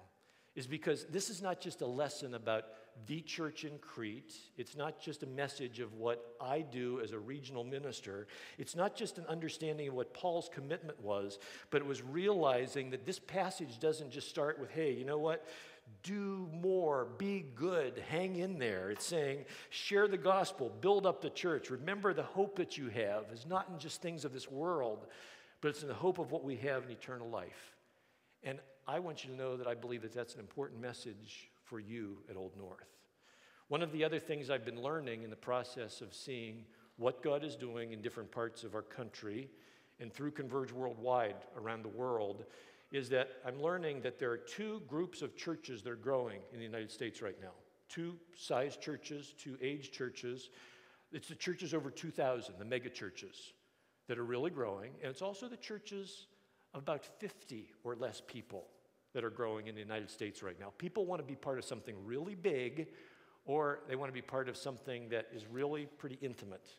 is 0.60 0.68
because 0.68 1.06
this 1.06 1.30
is 1.30 1.42
not 1.42 1.62
just 1.62 1.80
a 1.80 1.86
lesson 1.86 2.34
about 2.34 2.66
the 3.08 3.22
church 3.22 3.64
in 3.64 3.78
Crete. 3.78 4.36
It's 4.58 4.76
not 4.76 5.02
just 5.02 5.24
a 5.24 5.26
message 5.26 5.80
of 5.80 5.94
what 5.94 6.36
I 6.42 6.60
do 6.60 7.00
as 7.02 7.14
a 7.14 7.18
regional 7.18 7.64
minister. 7.64 8.28
It's 8.58 8.76
not 8.76 8.94
just 8.94 9.18
an 9.18 9.26
understanding 9.28 9.88
of 9.88 9.94
what 9.94 10.14
Paul's 10.14 10.50
commitment 10.54 11.02
was, 11.02 11.40
but 11.70 11.82
it 11.82 11.86
was 11.86 12.04
realizing 12.04 12.90
that 12.90 13.06
this 13.06 13.20
passage 13.20 13.80
doesn't 13.80 14.12
just 14.12 14.30
start 14.30 14.60
with, 14.60 14.70
hey, 14.72 14.92
you 14.92 15.06
know 15.06 15.18
what? 15.18 15.48
Do 16.04 16.50
more, 16.62 17.08
be 17.18 17.46
good, 17.56 18.04
hang 18.10 18.36
in 18.36 18.60
there. 18.60 18.92
It's 18.92 19.06
saying, 19.06 19.46
share 19.70 20.10
the 20.10 20.18
gospel, 20.18 20.74
build 20.82 21.06
up 21.06 21.22
the 21.22 21.30
church. 21.30 21.70
Remember 21.70 22.14
the 22.14 22.24
hope 22.24 22.58
that 22.58 22.78
you 22.78 22.90
have 22.90 23.28
is 23.32 23.46
not 23.46 23.70
in 23.72 23.80
just 23.80 24.02
things 24.02 24.26
of 24.26 24.34
this 24.34 24.52
world, 24.52 25.08
but 25.62 25.70
it's 25.70 25.84
in 25.84 25.88
the 25.88 25.94
hope 25.94 26.20
of 26.20 26.34
what 26.34 26.44
we 26.44 26.58
have 26.58 26.84
in 26.84 26.92
eternal 26.92 27.30
life. 27.30 27.78
And 28.44 28.60
I 28.90 28.98
want 28.98 29.24
you 29.24 29.30
to 29.30 29.36
know 29.36 29.56
that 29.56 29.68
I 29.68 29.76
believe 29.76 30.02
that 30.02 30.16
that's 30.16 30.34
an 30.34 30.40
important 30.40 30.82
message 30.82 31.52
for 31.64 31.80
you 31.80 32.18
at 32.28 32.36
Old 32.36 32.58
North. 32.58 32.98
One 33.68 33.84
of 33.84 33.92
the 33.92 34.04
other 34.04 34.18
things 34.18 34.50
I've 34.50 34.66
been 34.66 34.82
learning 34.82 35.22
in 35.22 35.30
the 35.30 35.36
process 35.36 36.02
of 36.02 36.12
seeing 36.12 36.66
what 36.98 37.22
God 37.22 37.44
is 37.44 37.56
doing 37.56 37.94
in 37.94 38.02
different 38.02 38.32
parts 38.32 38.64
of 38.64 38.74
our 38.74 38.82
country 38.82 39.48
and 40.00 40.12
through 40.12 40.32
Converge 40.32 40.72
Worldwide 40.72 41.36
around 41.56 41.84
the 41.84 41.90
world 41.90 42.46
is 42.92 43.10
that 43.10 43.30
I'm 43.46 43.62
learning 43.62 44.02
that 44.02 44.18
there 44.18 44.32
are 44.32 44.38
two 44.38 44.82
groups 44.88 45.22
of 45.22 45.38
churches 45.38 45.84
that 45.84 45.92
are 45.92 45.96
growing 45.96 46.40
in 46.52 46.58
the 46.58 46.66
United 46.66 46.90
States 46.90 47.22
right 47.22 47.40
now 47.40 47.54
two 47.90 48.16
size 48.36 48.76
churches, 48.76 49.36
two 49.38 49.56
age 49.62 49.92
churches. 49.92 50.50
It's 51.12 51.28
the 51.28 51.36
churches 51.36 51.76
over 51.76 51.92
2,000, 51.92 52.56
the 52.58 52.66
mega 52.66 52.90
churches, 52.90 53.54
that 54.08 54.18
are 54.18 54.26
really 54.26 54.50
growing. 54.50 54.94
And 55.04 55.12
it's 55.12 55.22
also 55.22 55.48
the 55.48 55.58
churches 55.58 56.26
of 56.74 56.82
about 56.82 57.06
50 57.06 57.70
or 57.84 57.96
less 57.96 58.24
people 58.26 58.66
that 59.14 59.24
are 59.24 59.30
growing 59.30 59.68
in 59.68 59.76
the 59.76 59.82
United 59.82 60.10
States 60.10 60.44
right 60.44 60.60
now. 60.60 60.72
People 60.78 61.06
want 61.06 61.22
to 61.22 61.28
be 61.28 61.36
part 61.36 61.58
of 61.58 61.66
something 61.66 61.96
really 62.06 62.36
big, 62.36 62.88
or 63.46 63.80
they 63.88 63.96
want 63.96 64.10
to 64.10 64.14
be 64.14 64.22
part 64.22 64.48
of 64.48 64.56
something 64.56 65.10
that 65.10 65.28
is 65.34 65.46
really 65.52 65.88
pretty 65.98 66.18
intimate. 66.22 66.70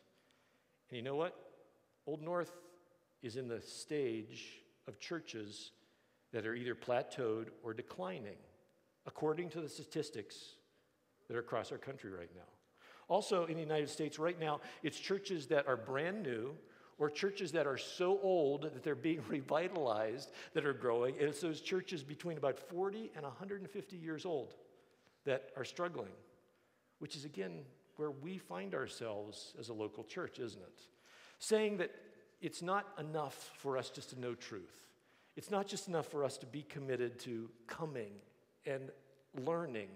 And 0.89 0.97
you 0.97 1.03
know 1.03 1.15
what? 1.15 1.35
Old 2.07 2.21
North 2.21 2.51
is 3.21 3.35
in 3.35 3.47
the 3.47 3.61
stage 3.61 4.61
of 4.87 4.99
churches 4.99 5.71
that 6.31 6.45
are 6.45 6.55
either 6.55 6.75
plateaued 6.75 7.47
or 7.63 7.73
declining, 7.73 8.37
according 9.05 9.49
to 9.49 9.61
the 9.61 9.69
statistics 9.69 10.55
that 11.27 11.35
are 11.35 11.41
across 11.41 11.71
our 11.71 11.77
country 11.77 12.11
right 12.11 12.31
now. 12.35 12.41
Also, 13.07 13.45
in 13.45 13.55
the 13.55 13.61
United 13.61 13.89
States 13.89 14.17
right 14.17 14.39
now, 14.39 14.61
it's 14.83 14.97
churches 14.97 15.47
that 15.47 15.67
are 15.67 15.75
brand 15.75 16.23
new 16.23 16.53
or 17.01 17.09
churches 17.09 17.51
that 17.51 17.67
are 17.67 17.77
so 17.77 18.19
old 18.21 18.63
that 18.63 18.83
they're 18.83 18.95
being 18.95 19.21
revitalized 19.29 20.31
that 20.53 20.65
are 20.65 20.73
growing. 20.73 21.15
And 21.19 21.27
it's 21.27 21.41
those 21.41 21.59
churches 21.59 22.03
between 22.03 22.37
about 22.37 22.57
40 22.57 23.11
and 23.15 23.23
150 23.23 23.97
years 23.97 24.25
old 24.25 24.53
that 25.25 25.49
are 25.57 25.65
struggling, 25.65 26.11
which 26.99 27.15
is 27.15 27.25
again 27.25 27.63
where 27.97 28.11
we 28.11 28.37
find 28.37 28.73
ourselves 28.73 29.53
as 29.59 29.69
a 29.69 29.73
local 29.73 30.03
church, 30.03 30.39
isn't 30.39 30.61
it? 30.61 30.81
saying 31.41 31.77
that 31.77 31.91
it's 32.39 32.61
not 32.61 32.87
enough 32.99 33.51
for 33.57 33.75
us 33.75 33.89
just 33.89 34.11
to 34.11 34.19
know 34.19 34.35
truth. 34.35 34.87
It's 35.35 35.49
not 35.49 35.67
just 35.67 35.87
enough 35.87 36.05
for 36.07 36.23
us 36.23 36.37
to 36.37 36.45
be 36.45 36.61
committed 36.61 37.19
to 37.21 37.49
coming 37.67 38.11
and 38.65 38.91
learning, 39.43 39.87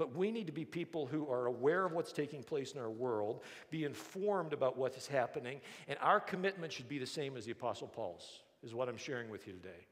but 0.00 0.16
we 0.16 0.30
need 0.30 0.46
to 0.46 0.52
be 0.52 0.64
people 0.64 1.04
who 1.04 1.28
are 1.28 1.44
aware 1.44 1.84
of 1.84 1.92
what's 1.92 2.10
taking 2.10 2.42
place 2.42 2.72
in 2.72 2.80
our 2.80 2.88
world, 2.88 3.42
be 3.70 3.84
informed 3.84 4.54
about 4.54 4.78
what 4.78 4.96
is 4.96 5.06
happening, 5.06 5.60
and 5.88 5.98
our 6.00 6.18
commitment 6.18 6.72
should 6.72 6.88
be 6.88 6.98
the 6.98 7.04
same 7.04 7.36
as 7.36 7.44
the 7.44 7.50
Apostle 7.50 7.86
Paul's, 7.86 8.40
is 8.62 8.72
what 8.72 8.88
I'm 8.88 8.96
sharing 8.96 9.28
with 9.28 9.46
you 9.46 9.52
today. 9.52 9.86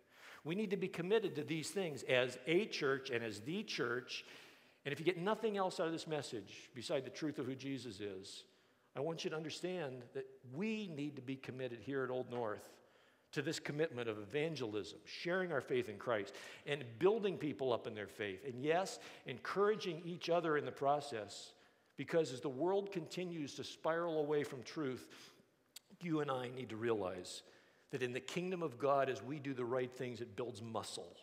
We 0.45 0.55
need 0.55 0.71
to 0.71 0.79
be 0.79 0.89
committed 0.89 1.37
to 1.37 1.45
these 1.45 1.69
things 1.69 2.05
as 2.05 2.39
a 2.47 2.65
church 2.65 3.11
and 3.11 3.23
as 3.23 3.41
the 3.41 3.63
church. 3.65 4.25
And 4.87 4.95
if 4.95 4.99
you 4.99 5.05
get 5.05 5.19
nothing 5.19 5.59
else 5.59 5.79
out 5.79 5.89
of 5.89 5.93
this 5.93 6.07
message 6.07 6.71
beside 6.75 7.05
the 7.05 7.11
truth 7.11 7.39
of 7.39 7.45
who 7.45 7.55
Jesus 7.55 8.01
is, 8.01 8.45
I 8.97 9.01
want 9.01 9.25
you 9.25 9.31
to 9.31 9.37
understand 9.37 10.05
that 10.15 10.25
we 10.55 10.89
need 10.89 11.17
to 11.17 11.23
be 11.23 11.37
committed 11.37 11.81
here 11.83 12.03
at 12.03 12.09
Old 12.09 12.31
North 12.31 12.67
to 13.33 13.43
this 13.43 13.61
commitment 13.61 14.09
of 14.09 14.19
evangelism, 14.19 14.99
sharing 15.05 15.53
our 15.53 15.61
faith 15.61 15.89
in 15.89 15.97
Christ, 15.97 16.35
and 16.67 16.85
building 16.99 17.37
people 17.37 17.73
up 17.73 17.87
in 17.87 17.95
their 17.95 18.07
faith. 18.07 18.45
And 18.47 18.63
yes, 18.63 18.99
encouraging 19.27 20.01
each 20.05 20.31
other 20.31 20.57
in 20.57 20.65
the 20.65 20.73
process, 20.73 21.53
because 21.97 22.33
as 22.33 22.41
the 22.41 22.49
world 22.49 22.91
continues 22.91 23.55
to 23.55 23.65
spiral 23.65 24.21
away 24.21 24.45
from 24.45 24.63
truth, 24.63 25.09
you 26.01 26.21
and 26.21 26.31
I 26.31 26.49
need 26.57 26.71
to 26.71 26.77
realize 26.77 27.43
that 27.91 28.03
in 28.03 28.13
the 28.13 28.21
kingdom 28.21 28.63
of 28.63 28.79
God, 28.79 29.09
as 29.09 29.23
we 29.23 29.39
do 29.39 29.55
the 29.55 29.65
right 29.65 29.93
things, 29.93 30.21
it 30.21 30.37
builds 30.37 30.63
muscle. 30.63 31.17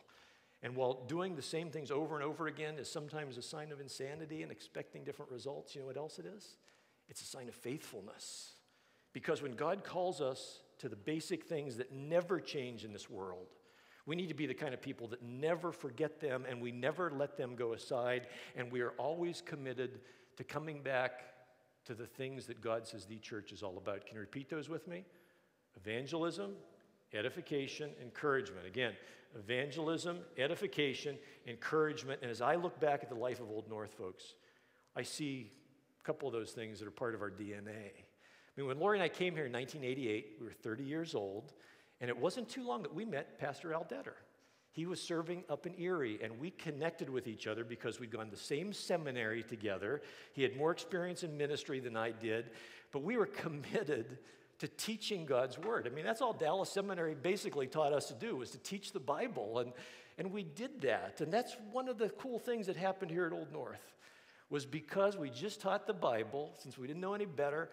And 0.63 0.76
while 0.76 1.06
doing 1.08 1.36
the 1.36 1.41
same 1.41 1.70
things 1.70 1.91
over 1.91 2.15
and 2.15 2.24
over 2.24 2.48
again 2.48 2.80
is 2.80 2.89
sometimes 2.89 3.38
a 3.38 3.41
sign 3.41 3.72
of 3.72 3.80
insanity 3.80 4.41
and 4.41 4.52
expecting 4.52 5.04
different 5.04 5.32
results, 5.32 5.76
you 5.76 5.82
know 5.82 5.88
what 5.88 5.98
else 5.98 6.18
it 6.18 6.26
is? 6.26 6.58
It's 7.08 7.22
a 7.22 7.26
sign 7.26 7.48
of 7.48 7.56
faithfulness. 7.56 8.54
Because 9.13 9.41
when 9.41 9.54
God 9.54 9.84
calls 9.84 10.22
us 10.22 10.60
to 10.80 10.90
the 10.90 10.96
basic 10.96 11.46
things 11.46 11.78
that 11.78 11.92
never 11.92 12.40
change 12.40 12.84
in 12.84 12.94
this 12.94 13.10
world, 13.10 13.48
we 14.06 14.16
need 14.16 14.30
to 14.30 14.36
be 14.36 14.46
the 14.46 14.54
kind 14.54 14.74
of 14.74 14.82
people 14.82 15.08
that 15.08 15.24
never 15.24 15.72
forget 15.72 16.20
them 16.20 16.46
and 16.48 16.62
we 16.62 16.72
never 16.72 17.12
let 17.12 17.38
them 17.38 17.56
go 17.56 17.74
aside, 17.74 18.28
and 18.56 18.72
we 18.72 18.82
are 18.82 18.92
always 18.92 19.42
committed 19.42 20.00
to 20.38 20.44
coming 20.44 20.82
back 20.82 21.24
to 21.86 21.94
the 21.94 22.06
things 22.06 22.46
that 22.48 22.62
God 22.62 22.86
says 22.86 23.06
the 23.06 23.18
church 23.18 23.52
is 23.52 23.64
all 23.64 23.78
about. 23.78 24.06
Can 24.06 24.16
you 24.16 24.22
repeat 24.22 24.50
those 24.50 24.70
with 24.70 24.88
me? 24.88 25.06
Evangelism, 25.76 26.54
edification, 27.14 27.92
encouragement. 28.02 28.66
Again, 28.66 28.94
evangelism, 29.38 30.20
edification, 30.38 31.18
encouragement. 31.48 32.20
And 32.22 32.32
as 32.32 32.42
I 32.42 32.56
look 32.56 32.80
back 32.80 33.02
at 33.04 33.10
the 33.10 33.16
life 33.16 33.40
of 33.40 33.50
Old 33.50 33.70
North 33.70 33.94
folks, 33.94 34.36
I 34.96 35.04
see 35.04 35.52
a 36.00 36.04
couple 36.04 36.28
of 36.28 36.34
those 36.34 36.52
things 36.52 36.80
that 36.80 36.88
are 36.88 36.92
part 36.92 37.16
of 37.16 37.22
our 37.22 37.32
DNA. 37.32 37.92
I 38.56 38.62
mean, 38.62 38.68
when 38.70 38.80
Lori 38.80 38.98
and 38.98 39.04
I 39.04 39.10
came 39.10 39.36
here 39.36 39.46
in 39.46 39.52
1988, 39.52 40.38
we 40.39 40.46
were 40.46 40.54
30 40.54 40.84
years 40.84 41.13
old, 41.13 41.52
and 42.00 42.10
it 42.10 42.18
wasn't 42.18 42.48
too 42.48 42.65
long 42.65 42.84
that 42.84 42.94
we 42.94 43.04
met 43.04 43.38
Pastor 43.38 43.74
Al 43.74 43.84
Detter. 43.84 44.13
He 44.72 44.86
was 44.86 45.02
serving 45.02 45.44
up 45.50 45.65
in 45.65 45.74
Erie, 45.80 46.20
and 46.22 46.39
we 46.39 46.52
connected 46.52 47.10
with 47.10 47.28
each 47.28 47.48
other 47.48 47.63
because 47.63 48.00
we'd 48.00 48.12
gone 48.12 48.30
the 48.30 48.38
same 48.38 48.74
seminary 48.74 49.44
together. 49.44 50.02
He 50.34 50.44
had 50.44 50.56
more 50.58 50.72
experience 50.72 51.24
in 51.24 51.38
ministry 51.38 51.80
than 51.80 51.98
I 51.98 52.12
did, 52.12 52.52
but 52.91 53.04
we 53.04 53.18
were 53.18 53.26
committed 53.44 54.20
to 54.60 54.68
teaching 54.70 55.26
God's 55.26 55.58
word. 55.58 55.86
I 55.86 55.94
mean, 55.94 56.06
that's 56.06 56.22
all 56.22 56.34
Dallas 56.34 56.70
Seminary 56.70 57.15
basically 57.15 57.68
taught 57.68 57.91
us 57.91 58.08
to 58.08 58.13
do 58.13 58.38
was 58.38 58.52
to 58.52 58.58
teach 58.58 58.94
the 58.94 59.00
Bible, 59.02 59.60
and, 59.60 59.74
and 60.18 60.32
we 60.32 60.44
did 60.44 60.82
that. 60.82 61.20
And 61.20 61.32
that's 61.32 61.58
one 61.72 61.89
of 61.89 61.98
the 61.98 62.10
cool 62.10 62.39
things 62.39 62.68
that 62.68 62.78
happened 62.78 63.12
here 63.12 63.26
at 63.26 63.34
Old 63.34 63.52
North 63.52 63.94
was 64.50 64.65
because 64.65 65.18
we 65.18 65.30
just 65.30 65.60
taught 65.60 65.88
the 65.88 65.94
Bible, 65.94 66.54
since 66.62 66.78
we 66.78 66.88
didn't 66.88 67.02
know 67.02 67.13
any 67.13 67.26
better, 67.26 67.70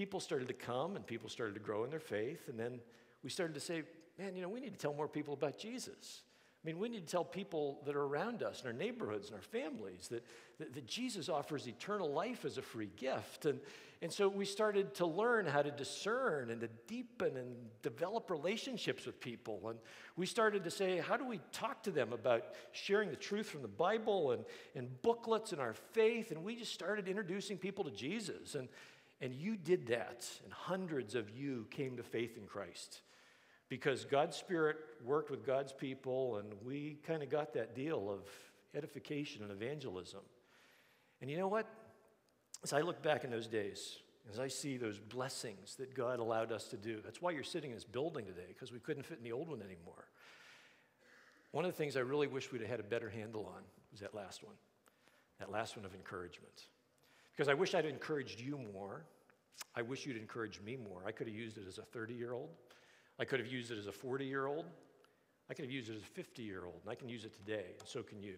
people 0.00 0.18
started 0.18 0.48
to 0.48 0.54
come 0.54 0.96
and 0.96 1.06
people 1.06 1.28
started 1.28 1.52
to 1.52 1.60
grow 1.60 1.84
in 1.84 1.90
their 1.90 2.00
faith. 2.00 2.48
And 2.48 2.58
then 2.58 2.80
we 3.22 3.28
started 3.28 3.52
to 3.52 3.60
say, 3.60 3.82
man, 4.18 4.34
you 4.34 4.40
know, 4.40 4.48
we 4.48 4.58
need 4.58 4.72
to 4.72 4.78
tell 4.78 4.94
more 4.94 5.06
people 5.06 5.34
about 5.34 5.58
Jesus. 5.58 6.22
I 6.64 6.66
mean, 6.66 6.78
we 6.78 6.88
need 6.88 7.06
to 7.06 7.12
tell 7.12 7.22
people 7.22 7.82
that 7.84 7.94
are 7.94 8.04
around 8.04 8.42
us 8.42 8.62
in 8.62 8.66
our 8.66 8.72
neighborhoods 8.72 9.26
and 9.26 9.36
our 9.36 9.42
families 9.42 10.08
that, 10.08 10.24
that, 10.58 10.72
that, 10.72 10.86
Jesus 10.86 11.28
offers 11.28 11.66
eternal 11.66 12.10
life 12.10 12.46
as 12.46 12.56
a 12.56 12.62
free 12.62 12.88
gift. 12.96 13.44
And, 13.44 13.60
and 14.00 14.10
so 14.10 14.26
we 14.26 14.46
started 14.46 14.94
to 14.94 15.06
learn 15.06 15.44
how 15.44 15.60
to 15.60 15.70
discern 15.70 16.48
and 16.48 16.62
to 16.62 16.68
deepen 16.86 17.36
and 17.36 17.54
develop 17.82 18.30
relationships 18.30 19.04
with 19.04 19.20
people. 19.20 19.60
And 19.68 19.78
we 20.16 20.24
started 20.24 20.64
to 20.64 20.70
say, 20.70 20.96
how 20.96 21.18
do 21.18 21.26
we 21.26 21.40
talk 21.52 21.82
to 21.82 21.90
them 21.90 22.14
about 22.14 22.44
sharing 22.72 23.10
the 23.10 23.16
truth 23.16 23.50
from 23.50 23.60
the 23.60 23.68
Bible 23.68 24.32
and, 24.32 24.46
and 24.74 25.02
booklets 25.02 25.52
and 25.52 25.60
our 25.60 25.74
faith? 25.74 26.30
And 26.30 26.42
we 26.42 26.56
just 26.56 26.72
started 26.72 27.06
introducing 27.06 27.58
people 27.58 27.84
to 27.84 27.90
Jesus. 27.90 28.54
And, 28.54 28.66
and 29.20 29.34
you 29.34 29.56
did 29.56 29.86
that, 29.88 30.26
and 30.44 30.52
hundreds 30.52 31.14
of 31.14 31.30
you 31.30 31.66
came 31.70 31.96
to 31.96 32.02
faith 32.02 32.36
in 32.36 32.46
Christ 32.46 33.02
because 33.68 34.04
God's 34.04 34.36
Spirit 34.36 34.76
worked 35.04 35.30
with 35.30 35.46
God's 35.46 35.72
people, 35.72 36.38
and 36.38 36.52
we 36.64 36.98
kind 37.06 37.22
of 37.22 37.30
got 37.30 37.54
that 37.54 37.74
deal 37.74 38.10
of 38.10 38.20
edification 38.74 39.42
and 39.42 39.52
evangelism. 39.52 40.20
And 41.20 41.30
you 41.30 41.36
know 41.36 41.48
what? 41.48 41.66
As 42.62 42.72
I 42.72 42.80
look 42.80 43.02
back 43.02 43.24
in 43.24 43.30
those 43.30 43.46
days, 43.46 43.98
as 44.30 44.38
I 44.38 44.48
see 44.48 44.76
those 44.76 44.98
blessings 44.98 45.76
that 45.76 45.94
God 45.94 46.18
allowed 46.18 46.52
us 46.52 46.64
to 46.68 46.76
do, 46.76 47.00
that's 47.02 47.22
why 47.22 47.30
you're 47.30 47.42
sitting 47.42 47.70
in 47.70 47.76
this 47.76 47.84
building 47.84 48.26
today, 48.26 48.48
because 48.48 48.72
we 48.72 48.80
couldn't 48.80 49.04
fit 49.04 49.18
in 49.18 49.24
the 49.24 49.32
old 49.32 49.48
one 49.48 49.62
anymore. 49.62 50.08
One 51.52 51.64
of 51.64 51.70
the 51.70 51.76
things 51.76 51.96
I 51.96 52.00
really 52.00 52.26
wish 52.26 52.52
we'd 52.52 52.60
have 52.60 52.70
had 52.70 52.80
a 52.80 52.84
better 52.84 53.08
handle 53.08 53.46
on 53.46 53.62
was 53.90 54.00
that 54.00 54.14
last 54.14 54.42
one, 54.44 54.54
that 55.38 55.50
last 55.50 55.76
one 55.76 55.84
of 55.84 55.94
encouragement. 55.94 56.66
Because 57.40 57.48
I 57.48 57.54
wish 57.54 57.74
I'd 57.74 57.86
encouraged 57.86 58.38
you 58.38 58.60
more. 58.74 59.06
I 59.74 59.80
wish 59.80 60.04
you'd 60.04 60.18
encouraged 60.18 60.62
me 60.62 60.76
more. 60.76 61.00
I 61.06 61.10
could 61.10 61.26
have 61.26 61.34
used 61.34 61.56
it 61.56 61.64
as 61.66 61.78
a 61.78 61.82
30 61.84 62.12
year 62.12 62.34
old. 62.34 62.50
I 63.18 63.24
could 63.24 63.40
have 63.40 63.50
used 63.50 63.70
it 63.70 63.78
as 63.78 63.86
a 63.86 63.92
40 63.92 64.26
year 64.26 64.44
old. 64.44 64.66
I 65.48 65.54
could 65.54 65.64
have 65.64 65.72
used 65.72 65.88
it 65.88 65.96
as 65.96 66.02
a 66.02 66.04
50 66.04 66.42
year 66.42 66.66
old, 66.66 66.80
and 66.82 66.90
I 66.90 66.94
can 66.94 67.08
use 67.08 67.24
it 67.24 67.32
today, 67.32 67.64
and 67.78 67.88
so 67.88 68.02
can 68.02 68.22
you. 68.22 68.34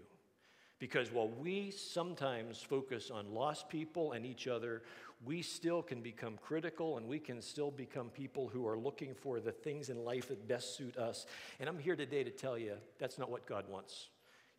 Because 0.79 1.11
while 1.11 1.27
we 1.27 1.73
sometimes 1.73 2.63
focus 2.63 3.11
on 3.11 3.35
lost 3.35 3.69
people 3.69 4.13
and 4.13 4.25
each 4.25 4.47
other, 4.47 4.83
we 5.25 5.43
still 5.43 5.83
can 5.83 6.01
become 6.01 6.39
critical 6.41 6.97
and 6.97 7.09
we 7.09 7.19
can 7.19 7.43
still 7.43 7.73
become 7.73 8.09
people 8.09 8.47
who 8.47 8.69
are 8.69 8.79
looking 8.79 9.15
for 9.15 9.41
the 9.41 9.51
things 9.51 9.89
in 9.89 10.05
life 10.05 10.29
that 10.29 10.47
best 10.47 10.77
suit 10.77 10.97
us. 10.97 11.27
And 11.59 11.69
I'm 11.69 11.81
here 11.81 11.97
today 11.97 12.23
to 12.23 12.31
tell 12.31 12.57
you 12.57 12.75
that's 13.01 13.19
not 13.19 13.33
what 13.33 13.47
God 13.47 13.65
wants. 13.69 14.11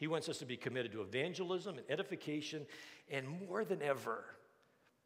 He 0.03 0.07
wants 0.07 0.27
us 0.27 0.37
to 0.39 0.45
be 0.45 0.57
committed 0.57 0.91
to 0.91 1.01
evangelism 1.01 1.77
and 1.77 1.89
edification, 1.89 2.65
and 3.09 3.25
more 3.47 3.63
than 3.63 3.81
ever, 3.81 4.25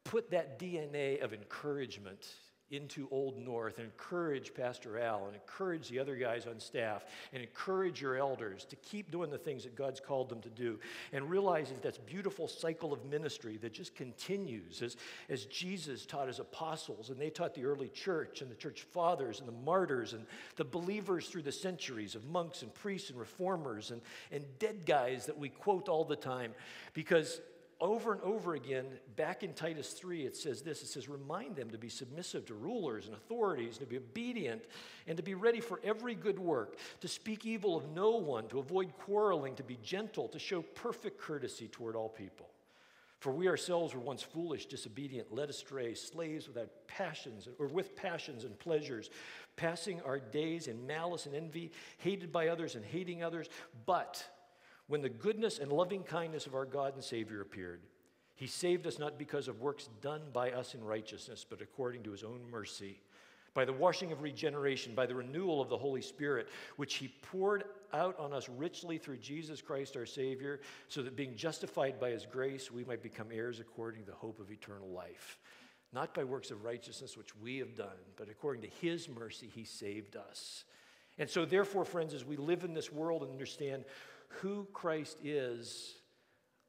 put 0.03 0.31
that 0.31 0.57
DNA 0.57 1.23
of 1.23 1.33
encouragement 1.33 2.27
into 2.69 3.08
Old 3.12 3.38
North 3.38 3.77
and 3.77 3.86
encourage 3.86 4.53
Pastor 4.53 4.99
Al 4.99 5.25
and 5.25 5.36
encourage 5.36 5.88
the 5.88 5.99
other 5.99 6.15
guys 6.15 6.47
on 6.47 6.60
staff 6.60 7.06
and 7.32 7.41
encourage 7.41 8.01
your 8.01 8.17
elders 8.17 8.65
to 8.65 8.75
keep 8.77 9.10
doing 9.10 9.30
the 9.30 9.38
things 9.38 9.63
that 9.63 9.75
God's 9.75 9.99
called 9.99 10.30
them 10.30 10.41
to 10.41 10.49
do. 10.49 10.80
And 11.13 11.30
realize 11.30 11.69
that 11.69 11.82
that's 11.82 11.97
beautiful 11.97 12.47
cycle 12.47 12.91
of 12.91 13.06
ministry 13.06 13.58
that 13.58 13.73
just 13.73 13.95
continues 13.95 14.82
as, 14.82 14.97
as 15.30 15.45
Jesus 15.45 16.06
taught 16.06 16.27
his 16.27 16.39
apostles 16.39 17.10
and 17.10 17.19
they 17.19 17.30
taught 17.30 17.53
the 17.53 17.65
early 17.65 17.89
church 17.89 18.41
and 18.41 18.51
the 18.51 18.56
church 18.56 18.82
fathers 18.82 19.39
and 19.39 19.47
the 19.47 19.63
martyrs 19.63 20.13
and 20.13 20.25
the 20.58 20.65
believers 20.65 21.27
through 21.27 21.43
the 21.43 21.51
centuries 21.51 22.15
of 22.15 22.25
monks 22.25 22.62
and 22.63 22.73
priests 22.73 23.10
and 23.10 23.19
reformers 23.19 23.91
and, 23.91 24.01
and 24.32 24.43
dead 24.60 24.86
guys 24.86 25.25
that 25.25 25.38
we 25.38 25.49
quote 25.49 25.88
all 25.88 26.03
the 26.03 26.15
time. 26.15 26.53
Because 26.93 27.39
over 27.79 28.11
and 28.11 28.21
over 28.21 28.55
again, 28.55 28.85
back 29.15 29.43
in 29.43 29.53
Titus 29.53 29.93
3, 29.93 30.25
it 30.25 30.35
says 30.35 30.61
this 30.61 30.81
it 30.81 30.87
says, 30.87 31.07
Remind 31.07 31.55
them 31.55 31.69
to 31.69 31.77
be 31.77 31.89
submissive 31.89 32.45
to 32.47 32.53
rulers 32.53 33.05
and 33.05 33.15
authorities, 33.15 33.77
and 33.77 33.85
to 33.85 33.85
be 33.85 33.97
obedient, 33.97 34.63
and 35.07 35.17
to 35.17 35.23
be 35.23 35.35
ready 35.35 35.59
for 35.59 35.79
every 35.83 36.15
good 36.15 36.39
work, 36.39 36.77
to 37.01 37.07
speak 37.07 37.45
evil 37.45 37.75
of 37.75 37.89
no 37.89 38.11
one, 38.11 38.47
to 38.47 38.59
avoid 38.59 38.93
quarreling, 38.97 39.55
to 39.55 39.63
be 39.63 39.77
gentle, 39.83 40.27
to 40.29 40.39
show 40.39 40.61
perfect 40.61 41.19
courtesy 41.19 41.67
toward 41.67 41.95
all 41.95 42.09
people. 42.09 42.47
For 43.19 43.31
we 43.31 43.47
ourselves 43.47 43.95
were 43.95 43.99
once 43.99 44.21
foolish, 44.21 44.67
disobedient, 44.67 45.33
led 45.33 45.49
astray, 45.49 45.95
slaves 45.95 46.47
without 46.47 46.69
passions, 46.87 47.47
or 47.59 47.67
with 47.67 47.95
passions 47.95 48.43
and 48.43 48.57
pleasures, 48.59 49.09
passing 49.55 50.01
our 50.01 50.19
days 50.19 50.67
in 50.67 50.85
malice 50.85 51.25
and 51.25 51.35
envy, 51.35 51.71
hated 51.97 52.31
by 52.31 52.49
others 52.49 52.75
and 52.75 52.85
hating 52.85 53.23
others. 53.23 53.49
But 53.87 54.23
when 54.88 55.02
the 55.02 55.10
goodness 55.10 55.60
and 55.60 55.71
loving 55.71 56.04
kindness 56.04 56.45
of 56.45 56.56
our 56.56 56.65
God 56.65 56.93
and 56.95 57.04
Savior 57.04 57.41
appeared, 57.41 57.82
he 58.36 58.47
saved 58.47 58.86
us 58.86 59.00
not 59.00 59.17
because 59.17 59.47
of 59.47 59.62
works 59.62 59.89
done 60.02 60.21
by 60.32 60.52
us 60.52 60.76
in 60.76 60.84
righteousness, 60.84 61.45
but 61.47 61.62
according 61.62 62.04
to 62.04 62.12
his 62.12 62.23
own 62.23 62.39
mercy, 62.52 63.02
by 63.54 63.65
the 63.65 63.73
washing 63.73 64.12
of 64.12 64.21
regeneration, 64.21 64.93
by 64.93 65.08
the 65.08 65.15
renewal 65.15 65.60
of 65.60 65.69
the 65.69 65.78
Holy 65.78 66.02
Spirit, 66.02 66.47
which 66.76 66.95
he 66.95 67.08
poured 67.23 67.63
out 67.93 68.17
on 68.19 68.34
us 68.34 68.47
richly 68.47 69.00
through 69.00 69.17
Jesus 69.17 69.62
Christ 69.62 69.97
our 69.97 70.06
Savior, 70.06 70.60
so 70.88 71.02
that 71.02 71.15
being 71.15 71.36
justified 71.36 72.00
by 72.00 72.12
his 72.12 72.28
grace, 72.28 72.71
we 72.71 72.84
might 72.84 73.02
become 73.02 73.28
heirs 73.32 73.60
according 73.60 74.02
to 74.06 74.12
the 74.12 74.17
hope 74.17 74.39
of 74.39 74.52
eternal 74.52 74.89
life. 74.89 75.39
Not 75.91 76.13
by 76.13 76.23
works 76.23 76.52
of 76.52 76.63
righteousness 76.63 77.17
which 77.17 77.36
we 77.36 77.58
have 77.58 77.76
done, 77.76 77.97
but 78.17 78.30
according 78.30 78.62
to 78.62 78.69
his 78.82 79.10
mercy, 79.10 79.50
he 79.52 79.63
saved 79.63 80.15
us. 80.15 80.65
And 81.17 81.28
so, 81.28 81.45
therefore, 81.45 81.86
friends, 81.86 82.13
as 82.13 82.23
we 82.26 82.38
live 82.38 82.63
in 82.63 82.76
this 82.76 82.91
world 82.91 83.23
and 83.23 83.32
understand 83.32 83.86
who 84.27 84.67
Christ 84.73 85.17
is, 85.23 85.95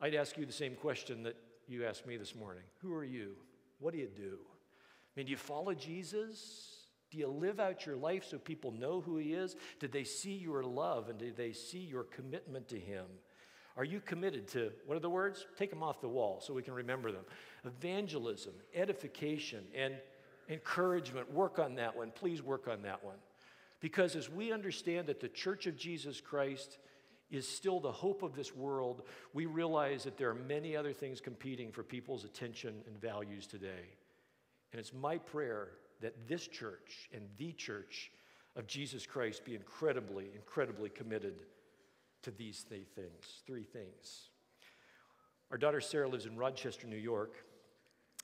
I'd 0.01 0.15
ask 0.15 0.37
you 0.37 0.47
the 0.47 0.53
same 0.53 0.75
question 0.75 1.23
that 1.25 1.37
you 1.67 1.85
asked 1.85 2.07
me 2.07 2.17
this 2.17 2.35
morning 2.35 2.65
Who 2.81 2.95
are 2.95 3.05
you? 3.05 3.33
What 3.79 3.93
do 3.93 4.01
you 4.01 4.09
do? 4.09 4.39
I 4.41 5.11
mean, 5.17 5.27
do 5.27 5.31
you 5.31 5.37
follow 5.37 5.75
Jesus? 5.75 6.75
Do 7.11 7.19
you 7.19 7.29
live 7.29 7.59
out 7.59 7.87
your 7.87 7.97
life 7.97 8.25
so 8.29 8.39
people 8.39 8.71
know 8.71 9.01
who 9.01 9.17
He 9.17 9.33
is? 9.33 9.57
Did 9.81 9.93
they 9.93 10.05
see 10.05 10.35
your 10.35 10.63
love 10.63 11.09
and 11.09 11.19
did 11.19 11.37
they 11.37 11.53
see 11.53 11.79
your 11.79 12.05
commitment 12.05 12.69
to 12.69 12.79
Him? 12.79 13.07
Are 13.79 13.85
you 13.85 14.01
committed 14.01 14.49
to, 14.49 14.73
what 14.87 14.97
are 14.97 15.01
the 15.01 15.09
words? 15.09 15.47
Take 15.57 15.71
them 15.71 15.83
off 15.83 16.01
the 16.01 16.09
wall 16.09 16.41
so 16.45 16.53
we 16.53 16.63
can 16.63 16.75
remember 16.75 17.13
them. 17.13 17.25
Evangelism, 17.65 18.53
edification, 18.75 19.65
and 19.75 19.95
encouragement. 20.49 21.33
Work 21.33 21.59
on 21.59 21.77
that 21.77 21.97
one. 21.97 22.11
Please 22.11 22.43
work 22.43 22.67
on 22.69 22.83
that 22.83 23.05
one. 23.05 23.19
Because 23.81 24.17
as 24.17 24.29
we 24.29 24.53
understand 24.53 25.07
that 25.07 25.21
the 25.21 25.29
Church 25.29 25.67
of 25.67 25.77
Jesus 25.77 26.21
Christ 26.21 26.79
is 27.31 27.47
still 27.47 27.81
the 27.81 27.93
hope 27.93 28.23
of 28.23 28.35
this 28.35 28.55
world, 28.55 29.03
we 29.35 29.47
realize 29.47 30.05
that 30.05 30.17
there 30.17 30.31
are 30.31 30.35
many 30.35 30.77
other 30.77 30.93
things 30.93 31.21
competing 31.21 31.71
for 31.71 31.83
people's 31.83 32.25
attention 32.25 32.75
and 32.87 33.01
values 33.01 33.47
today. 33.47 33.97
And 34.73 34.81
it's 34.81 34.93
my 34.93 35.19
prayer 35.19 35.69
that 36.01 36.29
this 36.29 36.47
church 36.47 37.09
and 37.13 37.23
the 37.37 37.53
church 37.53 38.11
of 38.57 38.67
Jesus 38.67 39.07
Christ 39.07 39.45
be 39.45 39.55
incredibly, 39.55 40.31
incredibly 40.35 40.89
committed 40.89 41.35
to 42.23 42.31
these 42.31 42.65
three 42.69 42.87
things. 42.95 43.43
Three 43.47 43.65
things. 43.65 44.31
Our 45.51 45.59
daughter 45.59 45.81
Sarah 45.81 46.09
lives 46.09 46.27
in 46.27 46.37
Rochester, 46.37 46.87
New 46.87 46.97
York, 46.97 47.35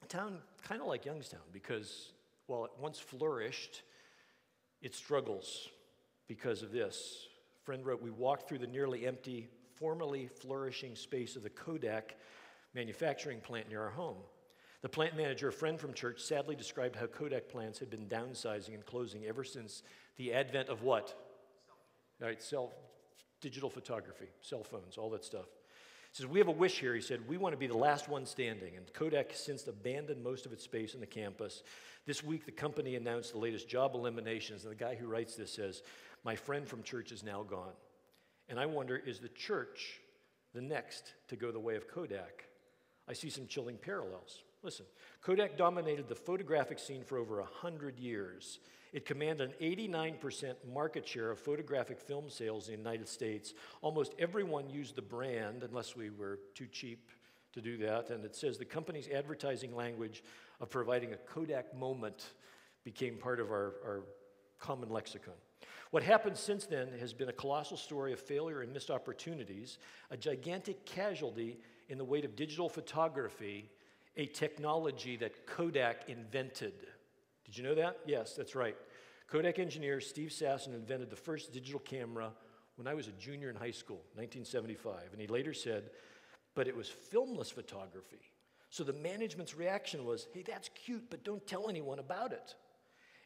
a 0.02 0.06
town 0.06 0.38
kind 0.62 0.80
of 0.80 0.86
like 0.86 1.04
Youngstown 1.04 1.40
because 1.52 2.12
while 2.46 2.64
it 2.64 2.70
once 2.78 2.98
flourished, 2.98 3.82
it 4.82 4.94
struggles 4.94 5.68
because 6.28 6.62
of 6.62 6.72
this. 6.72 7.28
Friend 7.64 7.84
wrote, 7.84 8.02
We 8.02 8.10
walked 8.10 8.48
through 8.48 8.58
the 8.58 8.66
nearly 8.66 9.06
empty, 9.06 9.48
formerly 9.74 10.28
flourishing 10.28 10.94
space 10.94 11.34
of 11.34 11.42
the 11.42 11.50
Kodak 11.50 12.14
manufacturing 12.74 13.40
plant 13.40 13.68
near 13.68 13.82
our 13.82 13.90
home. 13.90 14.18
The 14.82 14.88
plant 14.90 15.16
manager, 15.16 15.48
a 15.48 15.52
friend 15.52 15.80
from 15.80 15.94
church, 15.94 16.20
sadly 16.20 16.54
described 16.54 16.94
how 16.94 17.06
Kodak 17.06 17.48
plants 17.48 17.78
had 17.78 17.88
been 17.88 18.06
downsizing 18.06 18.74
and 18.74 18.84
closing 18.84 19.24
ever 19.24 19.42
since 19.42 19.82
the 20.16 20.34
advent 20.34 20.68
of 20.68 20.82
what? 20.82 21.14
All 22.20 22.28
right, 22.28 22.42
cell, 22.42 22.72
digital 23.40 23.70
photography, 23.70 24.28
cell 24.42 24.62
phones, 24.62 24.98
all 24.98 25.08
that 25.10 25.24
stuff. 25.24 25.46
He 26.12 26.18
says, 26.18 26.26
We 26.26 26.38
have 26.40 26.48
a 26.48 26.52
wish 26.52 26.80
here. 26.80 26.94
He 26.94 27.00
said, 27.00 27.26
We 27.26 27.38
want 27.38 27.54
to 27.54 27.58
be 27.58 27.66
the 27.66 27.78
last 27.78 28.10
one 28.10 28.26
standing. 28.26 28.76
And 28.76 28.92
Kodak 28.92 29.30
since 29.32 29.66
abandoned 29.66 30.22
most 30.22 30.44
of 30.44 30.52
its 30.52 30.64
space 30.64 30.92
in 30.92 31.00
the 31.00 31.06
campus. 31.06 31.62
This 32.06 32.22
week, 32.22 32.44
the 32.44 32.52
company 32.52 32.96
announced 32.96 33.32
the 33.32 33.38
latest 33.38 33.66
job 33.66 33.94
eliminations. 33.94 34.64
And 34.64 34.70
the 34.70 34.76
guy 34.76 34.96
who 34.96 35.06
writes 35.06 35.34
this 35.34 35.50
says, 35.50 35.82
My 36.24 36.36
friend 36.36 36.66
from 36.66 36.82
church 36.82 37.12
is 37.12 37.22
now 37.22 37.42
gone. 37.42 37.74
And 38.48 38.58
I 38.58 38.66
wonder, 38.66 38.96
is 38.96 39.20
the 39.20 39.28
church 39.28 40.00
the 40.54 40.62
next 40.62 41.14
to 41.28 41.36
go 41.36 41.52
the 41.52 41.60
way 41.60 41.76
of 41.76 41.88
Kodak? 41.88 42.46
I 43.08 43.12
see 43.12 43.30
some 43.30 43.46
chilling 43.46 43.76
parallels. 43.76 44.42
Listen, 44.62 44.86
Kodak 45.20 45.58
dominated 45.58 46.08
the 46.08 46.14
photographic 46.14 46.78
scene 46.78 47.04
for 47.04 47.18
over 47.18 47.36
100 47.40 47.98
years. 47.98 48.60
It 48.94 49.04
commanded 49.04 49.50
an 49.50 49.54
89% 49.60 50.54
market 50.72 51.06
share 51.06 51.30
of 51.30 51.38
photographic 51.38 52.00
film 52.00 52.30
sales 52.30 52.68
in 52.68 52.74
the 52.74 52.78
United 52.78 53.08
States. 53.08 53.52
Almost 53.82 54.14
everyone 54.18 54.70
used 54.70 54.96
the 54.96 55.02
brand, 55.02 55.62
unless 55.62 55.96
we 55.96 56.08
were 56.08 56.38
too 56.54 56.66
cheap 56.66 57.10
to 57.52 57.60
do 57.60 57.76
that. 57.78 58.08
And 58.10 58.24
it 58.24 58.34
says 58.34 58.56
the 58.56 58.64
company's 58.64 59.08
advertising 59.08 59.74
language 59.74 60.22
of 60.60 60.70
providing 60.70 61.12
a 61.12 61.16
Kodak 61.16 61.76
moment 61.76 62.24
became 62.84 63.16
part 63.16 63.40
of 63.40 63.50
our, 63.50 63.74
our 63.84 64.04
common 64.58 64.88
lexicon. 64.88 65.34
What 65.94 66.02
happened 66.02 66.36
since 66.36 66.66
then 66.66 66.88
has 66.98 67.12
been 67.12 67.28
a 67.28 67.32
colossal 67.32 67.76
story 67.76 68.12
of 68.12 68.18
failure 68.18 68.62
and 68.62 68.72
missed 68.72 68.90
opportunities, 68.90 69.78
a 70.10 70.16
gigantic 70.16 70.84
casualty 70.84 71.60
in 71.88 71.98
the 71.98 72.04
weight 72.04 72.24
of 72.24 72.34
digital 72.34 72.68
photography 72.68 73.70
a 74.16 74.26
technology 74.26 75.16
that 75.18 75.46
Kodak 75.46 76.08
invented. 76.08 76.72
Did 77.44 77.56
you 77.56 77.62
know 77.62 77.76
that? 77.76 77.98
Yes, 78.06 78.34
that's 78.34 78.56
right. 78.56 78.74
Kodak 79.28 79.60
engineer 79.60 80.00
Steve 80.00 80.30
Sasson 80.30 80.74
invented 80.74 81.10
the 81.10 81.16
first 81.16 81.52
digital 81.52 81.78
camera 81.78 82.32
when 82.74 82.88
I 82.88 82.94
was 82.94 83.06
a 83.06 83.12
junior 83.12 83.48
in 83.48 83.54
high 83.54 83.70
school, 83.70 84.02
1975. 84.16 85.12
And 85.12 85.20
he 85.20 85.28
later 85.28 85.54
said, 85.54 85.90
but 86.56 86.66
it 86.66 86.76
was 86.76 86.88
filmless 86.88 87.52
photography. 87.52 88.32
So 88.68 88.82
the 88.82 88.94
management's 88.94 89.54
reaction 89.54 90.04
was, 90.04 90.26
hey, 90.34 90.42
that's 90.44 90.70
cute, 90.74 91.04
but 91.08 91.22
don't 91.22 91.46
tell 91.46 91.68
anyone 91.68 92.00
about 92.00 92.32
it. 92.32 92.56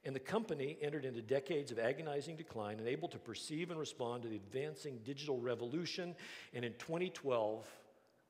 And 0.05 0.15
the 0.15 0.21
company 0.21 0.79
entered 0.81 1.05
into 1.05 1.21
decades 1.21 1.73
of 1.73 1.79
agonizing 1.79 2.37
decline, 2.37 2.79
unable 2.79 3.09
to 3.09 3.19
perceive 3.19 3.71
and 3.71 3.79
respond 3.79 4.23
to 4.23 4.29
the 4.29 4.37
advancing 4.37 5.01
digital 5.05 5.41
revolution. 5.41 6.15
And 6.55 6.65
in 6.65 6.73
2012, 6.79 7.67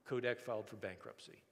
Kodak 0.07 0.41
filed 0.41 0.67
for 0.67 0.77
bankruptcy. 0.77 1.43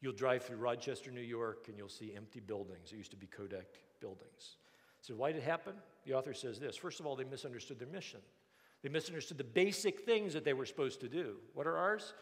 You'll 0.00 0.12
drive 0.12 0.44
through 0.44 0.58
Rochester, 0.58 1.10
New 1.10 1.22
York, 1.22 1.64
and 1.68 1.78
you'll 1.78 1.88
see 1.88 2.14
empty 2.14 2.40
buildings. 2.40 2.92
It 2.92 2.96
used 2.96 3.12
to 3.12 3.16
be 3.16 3.26
Kodak 3.26 3.66
buildings. 4.00 4.56
So, 5.00 5.14
why 5.14 5.32
did 5.32 5.38
it 5.38 5.44
happen? 5.44 5.74
The 6.04 6.14
author 6.14 6.34
says 6.34 6.60
this 6.60 6.76
First 6.76 7.00
of 7.00 7.06
all, 7.06 7.16
they 7.16 7.24
misunderstood 7.24 7.78
their 7.78 7.88
mission. 7.88 8.20
They 8.82 8.88
misunderstood 8.90 9.38
the 9.38 9.44
basic 9.44 10.00
things 10.00 10.34
that 10.34 10.44
they 10.44 10.52
were 10.52 10.66
supposed 10.66 11.00
to 11.00 11.08
do. 11.08 11.36
What 11.54 11.66
are 11.66 11.76
ours? 11.76 12.12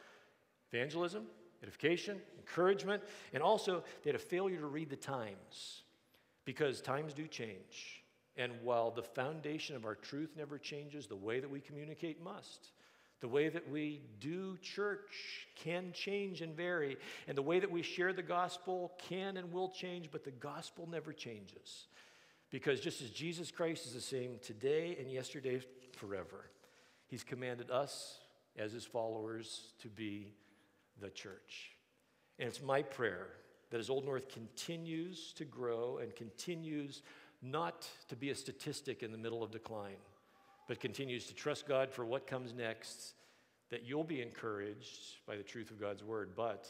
Evangelism, 0.73 1.25
edification, 1.63 2.21
encouragement, 2.39 3.03
and 3.33 3.43
also 3.43 3.83
they 4.03 4.11
had 4.11 4.15
a 4.15 4.25
failure 4.25 4.61
to 4.61 4.67
read 4.67 4.89
the 4.89 4.97
times 4.97 5.84
because 6.45 6.81
times 6.81 7.15
do 7.15 7.27
change. 7.27 8.03
And 8.37 8.53
while 8.63 8.91
the 8.91 9.03
foundation 9.03 9.77
of 9.77 9.85
our 9.85 9.95
truth 9.95 10.31
never 10.37 10.59
changes, 10.59 11.07
the 11.07 11.17
way 11.17 11.41
that 11.41 11.51
we 11.51 11.61
communicate 11.61 12.23
must. 12.23 12.73
The 13.21 13.29
way 13.29 13.49
that 13.49 13.71
we 13.71 14.03
do 14.21 14.59
church 14.61 15.47
can 15.57 15.93
change 15.93 16.43
and 16.43 16.55
vary, 16.55 16.99
and 17.27 17.39
the 17.39 17.43
way 17.43 17.61
that 17.61 17.71
we 17.71 17.81
share 17.81 18.13
the 18.13 18.23
gospel 18.23 18.93
can 19.09 19.37
and 19.37 19.53
will 19.53 19.71
change, 19.71 20.11
but 20.11 20.25
the 20.25 20.31
gospel 20.31 20.87
never 20.91 21.13
changes. 21.13 21.87
Because 22.51 22.81
just 22.81 23.01
as 23.01 23.11
Jesus 23.11 23.51
Christ 23.51 23.87
is 23.87 23.95
the 23.95 24.01
same 24.01 24.39
today 24.43 24.97
and 25.01 25.11
yesterday, 25.11 25.61
forever, 25.93 26.51
He's 27.07 27.25
commanded 27.25 27.71
us 27.71 28.19
as 28.59 28.73
His 28.73 28.85
followers 28.85 29.73
to 29.81 29.89
be 29.89 30.35
the 31.01 31.11
church. 31.11 31.71
And 32.39 32.49
it's 32.49 32.63
my 32.63 32.83
prayer 32.83 33.29
that 33.75 33.81
as 33.81 33.91
Old 33.91 34.05
North 34.05 34.29
continues 34.29 35.33
to 35.33 35.45
grow 35.45 35.99
and 35.99 36.15
continues 36.15 37.03
not 37.43 37.89
to 38.07 38.15
be 38.15 38.31
a 38.31 38.35
statistic 38.37 39.03
in 39.03 39.11
the 39.11 39.19
middle 39.19 39.43
of 39.43 39.51
decline, 39.51 39.97
but 40.69 40.79
continues 40.79 41.27
to 41.27 41.35
trust 41.35 41.67
God 41.67 41.91
for 41.91 42.05
what 42.05 42.25
comes 42.25 42.53
next, 42.53 43.15
that 43.71 43.83
you'll 43.83 44.05
be 44.05 44.23
encouraged 44.23 45.17
by 45.27 45.37
the 45.37 45.43
truth 45.43 45.73
of 45.73 45.81
God's 45.81 46.05
word, 46.05 46.37
but 46.37 46.69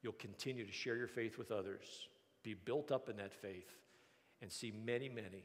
you'll 0.00 0.14
continue 0.14 0.64
to 0.64 0.72
share 0.72 0.96
your 0.96 1.06
faith 1.06 1.36
with 1.36 1.52
others, 1.52 2.08
be 2.42 2.54
built 2.54 2.90
up 2.90 3.10
in 3.10 3.16
that 3.18 3.34
faith, 3.34 3.68
and 4.40 4.50
see 4.50 4.72
many, 4.86 5.10
many, 5.10 5.44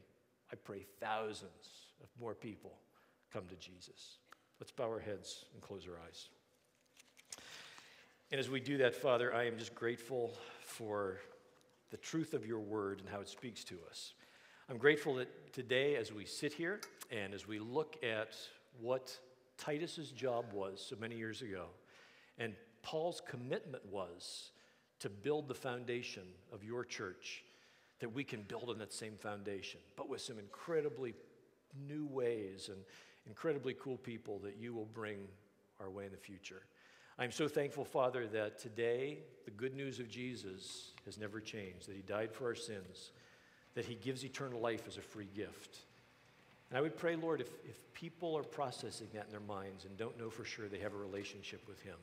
I 0.50 0.56
pray 0.56 0.86
thousands 1.00 1.68
of 2.02 2.08
more 2.18 2.34
people 2.34 2.78
come 3.30 3.44
to 3.46 3.56
Jesus. 3.56 4.20
Let's 4.58 4.72
bow 4.72 4.84
our 4.84 5.00
heads 5.00 5.44
and 5.52 5.60
close 5.60 5.86
our 5.86 6.00
eyes. 6.02 6.30
And 8.30 8.38
as 8.38 8.50
we 8.50 8.60
do 8.60 8.76
that, 8.78 8.94
Father, 8.94 9.34
I 9.34 9.46
am 9.46 9.56
just 9.56 9.74
grateful 9.74 10.34
for 10.60 11.16
the 11.90 11.96
truth 11.96 12.34
of 12.34 12.44
your 12.44 12.58
word 12.58 13.00
and 13.00 13.08
how 13.08 13.20
it 13.20 13.28
speaks 13.28 13.64
to 13.64 13.76
us. 13.88 14.12
I'm 14.68 14.76
grateful 14.76 15.14
that 15.14 15.54
today, 15.54 15.96
as 15.96 16.12
we 16.12 16.26
sit 16.26 16.52
here 16.52 16.78
and 17.10 17.32
as 17.32 17.48
we 17.48 17.58
look 17.58 17.96
at 18.02 18.36
what 18.82 19.18
Titus's 19.56 20.10
job 20.10 20.44
was 20.52 20.84
so 20.86 20.94
many 21.00 21.16
years 21.16 21.40
ago, 21.40 21.68
and 22.36 22.54
Paul's 22.82 23.22
commitment 23.26 23.82
was 23.90 24.50
to 25.00 25.08
build 25.08 25.48
the 25.48 25.54
foundation 25.54 26.24
of 26.52 26.62
your 26.62 26.84
church, 26.84 27.44
that 28.00 28.12
we 28.12 28.24
can 28.24 28.42
build 28.42 28.68
on 28.68 28.76
that 28.76 28.92
same 28.92 29.16
foundation, 29.16 29.80
but 29.96 30.06
with 30.06 30.20
some 30.20 30.38
incredibly 30.38 31.14
new 31.88 32.06
ways 32.06 32.68
and 32.68 32.78
incredibly 33.26 33.72
cool 33.72 33.96
people 33.96 34.38
that 34.40 34.58
you 34.58 34.74
will 34.74 34.88
bring 34.92 35.16
our 35.80 35.88
way 35.88 36.04
in 36.04 36.12
the 36.12 36.18
future. 36.18 36.60
I'm 37.18 37.32
so 37.32 37.48
thankful, 37.48 37.84
Father, 37.84 38.26
that 38.28 38.58
today 38.58 39.18
the 39.44 39.50
good 39.50 39.74
news 39.74 39.98
of 39.98 40.08
Jesus 40.08 40.92
has 41.04 41.18
never 41.18 41.40
changed, 41.40 41.88
that 41.88 41.96
He 41.96 42.02
died 42.02 42.32
for 42.32 42.46
our 42.46 42.54
sins 42.54 43.10
that 43.78 43.84
He 43.84 43.94
gives 43.94 44.24
eternal 44.24 44.60
life 44.60 44.88
as 44.88 44.96
a 44.96 45.00
free 45.00 45.28
gift. 45.36 45.78
And 46.68 46.76
I 46.76 46.80
would 46.80 46.96
pray, 46.96 47.14
Lord, 47.14 47.40
if, 47.40 47.46
if 47.64 47.76
people 47.94 48.36
are 48.36 48.42
processing 48.42 49.06
that 49.14 49.26
in 49.26 49.30
their 49.30 49.38
minds 49.38 49.84
and 49.84 49.96
don't 49.96 50.18
know 50.18 50.30
for 50.30 50.44
sure 50.44 50.66
they 50.66 50.80
have 50.80 50.94
a 50.94 50.98
relationship 50.98 51.62
with 51.68 51.80
Him, 51.82 51.94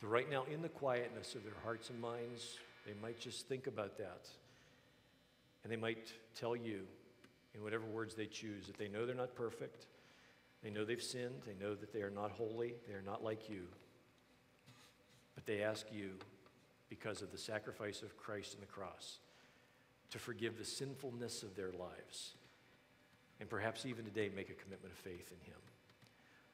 that 0.00 0.06
right 0.06 0.30
now, 0.30 0.44
in 0.50 0.62
the 0.62 0.70
quietness 0.70 1.34
of 1.34 1.44
their 1.44 1.52
hearts 1.62 1.90
and 1.90 2.00
minds, 2.00 2.56
they 2.86 2.94
might 3.02 3.20
just 3.20 3.46
think 3.46 3.66
about 3.66 3.98
that. 3.98 4.26
And 5.62 5.70
they 5.70 5.76
might 5.76 6.10
tell 6.34 6.56
you, 6.56 6.86
in 7.54 7.62
whatever 7.62 7.84
words 7.84 8.14
they 8.14 8.24
choose, 8.24 8.66
that 8.66 8.78
they 8.78 8.88
know 8.88 9.04
they're 9.04 9.14
not 9.14 9.34
perfect. 9.34 9.84
They 10.62 10.70
know 10.70 10.86
they've 10.86 11.02
sinned. 11.02 11.42
They 11.46 11.62
know 11.62 11.74
that 11.74 11.92
they 11.92 12.00
are 12.00 12.10
not 12.10 12.30
holy. 12.30 12.74
They 12.88 12.94
are 12.94 13.04
not 13.04 13.22
like 13.22 13.50
you. 13.50 13.64
But 15.36 15.46
they 15.46 15.62
ask 15.62 15.86
you, 15.92 16.14
because 16.88 17.22
of 17.22 17.30
the 17.30 17.38
sacrifice 17.38 18.02
of 18.02 18.16
Christ 18.16 18.54
on 18.54 18.60
the 18.60 18.66
cross, 18.66 19.18
to 20.10 20.18
forgive 20.18 20.58
the 20.58 20.64
sinfulness 20.64 21.42
of 21.42 21.54
their 21.54 21.72
lives, 21.72 22.34
and 23.38 23.48
perhaps 23.48 23.86
even 23.86 24.04
today 24.04 24.30
make 24.34 24.50
a 24.50 24.54
commitment 24.54 24.92
of 24.92 24.98
faith 24.98 25.30
in 25.30 25.46
Him. 25.46 25.60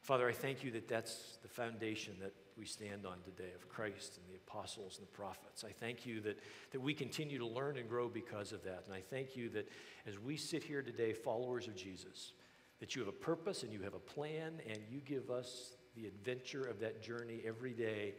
Father, 0.00 0.28
I 0.28 0.32
thank 0.32 0.64
you 0.64 0.72
that 0.72 0.88
that's 0.88 1.38
the 1.42 1.48
foundation 1.48 2.14
that 2.20 2.32
we 2.58 2.64
stand 2.64 3.06
on 3.06 3.18
today 3.24 3.50
of 3.54 3.68
Christ 3.68 4.18
and 4.18 4.26
the 4.28 4.36
apostles 4.36 4.98
and 4.98 5.06
the 5.06 5.12
prophets. 5.12 5.64
I 5.64 5.70
thank 5.70 6.04
you 6.04 6.20
that, 6.22 6.40
that 6.72 6.80
we 6.80 6.92
continue 6.92 7.38
to 7.38 7.46
learn 7.46 7.76
and 7.76 7.88
grow 7.88 8.08
because 8.08 8.50
of 8.52 8.64
that. 8.64 8.82
And 8.86 8.94
I 8.94 9.00
thank 9.00 9.36
you 9.36 9.48
that 9.50 9.68
as 10.06 10.18
we 10.18 10.36
sit 10.36 10.64
here 10.64 10.82
today, 10.82 11.12
followers 11.12 11.68
of 11.68 11.76
Jesus, 11.76 12.32
that 12.80 12.96
you 12.96 13.00
have 13.00 13.08
a 13.08 13.12
purpose 13.12 13.62
and 13.62 13.72
you 13.72 13.80
have 13.82 13.94
a 13.94 14.00
plan 14.00 14.54
and 14.68 14.78
you 14.90 15.00
give 15.04 15.30
us 15.30 15.76
the 15.94 16.06
adventure 16.06 16.64
of 16.64 16.80
that 16.80 17.00
journey 17.00 17.40
every 17.46 17.72
day 17.72 18.14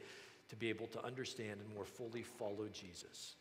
to 0.49 0.55
be 0.55 0.69
able 0.69 0.87
to 0.87 1.03
understand 1.03 1.59
and 1.59 1.75
more 1.75 1.85
fully 1.85 2.23
follow 2.23 2.67
Jesus. 2.71 3.35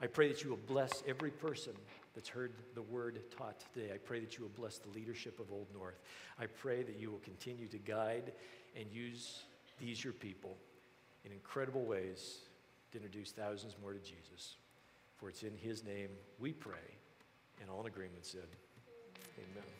I 0.00 0.06
pray 0.06 0.28
that 0.28 0.44
you 0.44 0.50
will 0.50 0.60
bless 0.68 1.02
every 1.08 1.30
person 1.30 1.72
that's 2.14 2.28
heard 2.28 2.52
the 2.74 2.82
word 2.82 3.20
taught 3.36 3.60
today. 3.72 3.92
I 3.92 3.98
pray 3.98 4.20
that 4.20 4.36
you 4.36 4.44
will 4.44 4.52
bless 4.60 4.78
the 4.78 4.90
leadership 4.90 5.40
of 5.40 5.50
Old 5.52 5.66
North. 5.74 6.00
I 6.38 6.46
pray 6.46 6.82
that 6.82 6.98
you 6.98 7.10
will 7.10 7.20
continue 7.20 7.66
to 7.68 7.78
guide 7.78 8.32
and 8.76 8.86
use 8.92 9.42
these, 9.80 10.02
your 10.02 10.12
people, 10.12 10.56
in 11.24 11.32
incredible 11.32 11.84
ways 11.84 12.38
to 12.92 12.98
introduce 12.98 13.32
thousands 13.32 13.74
more 13.82 13.92
to 13.92 13.98
Jesus. 13.98 14.56
For 15.16 15.28
it's 15.28 15.42
in 15.42 15.56
his 15.56 15.84
name 15.84 16.10
we 16.38 16.52
pray, 16.52 16.76
and 17.60 17.68
all 17.68 17.80
in 17.80 17.86
agreement 17.86 18.24
said, 18.24 18.46
Amen. 19.36 19.77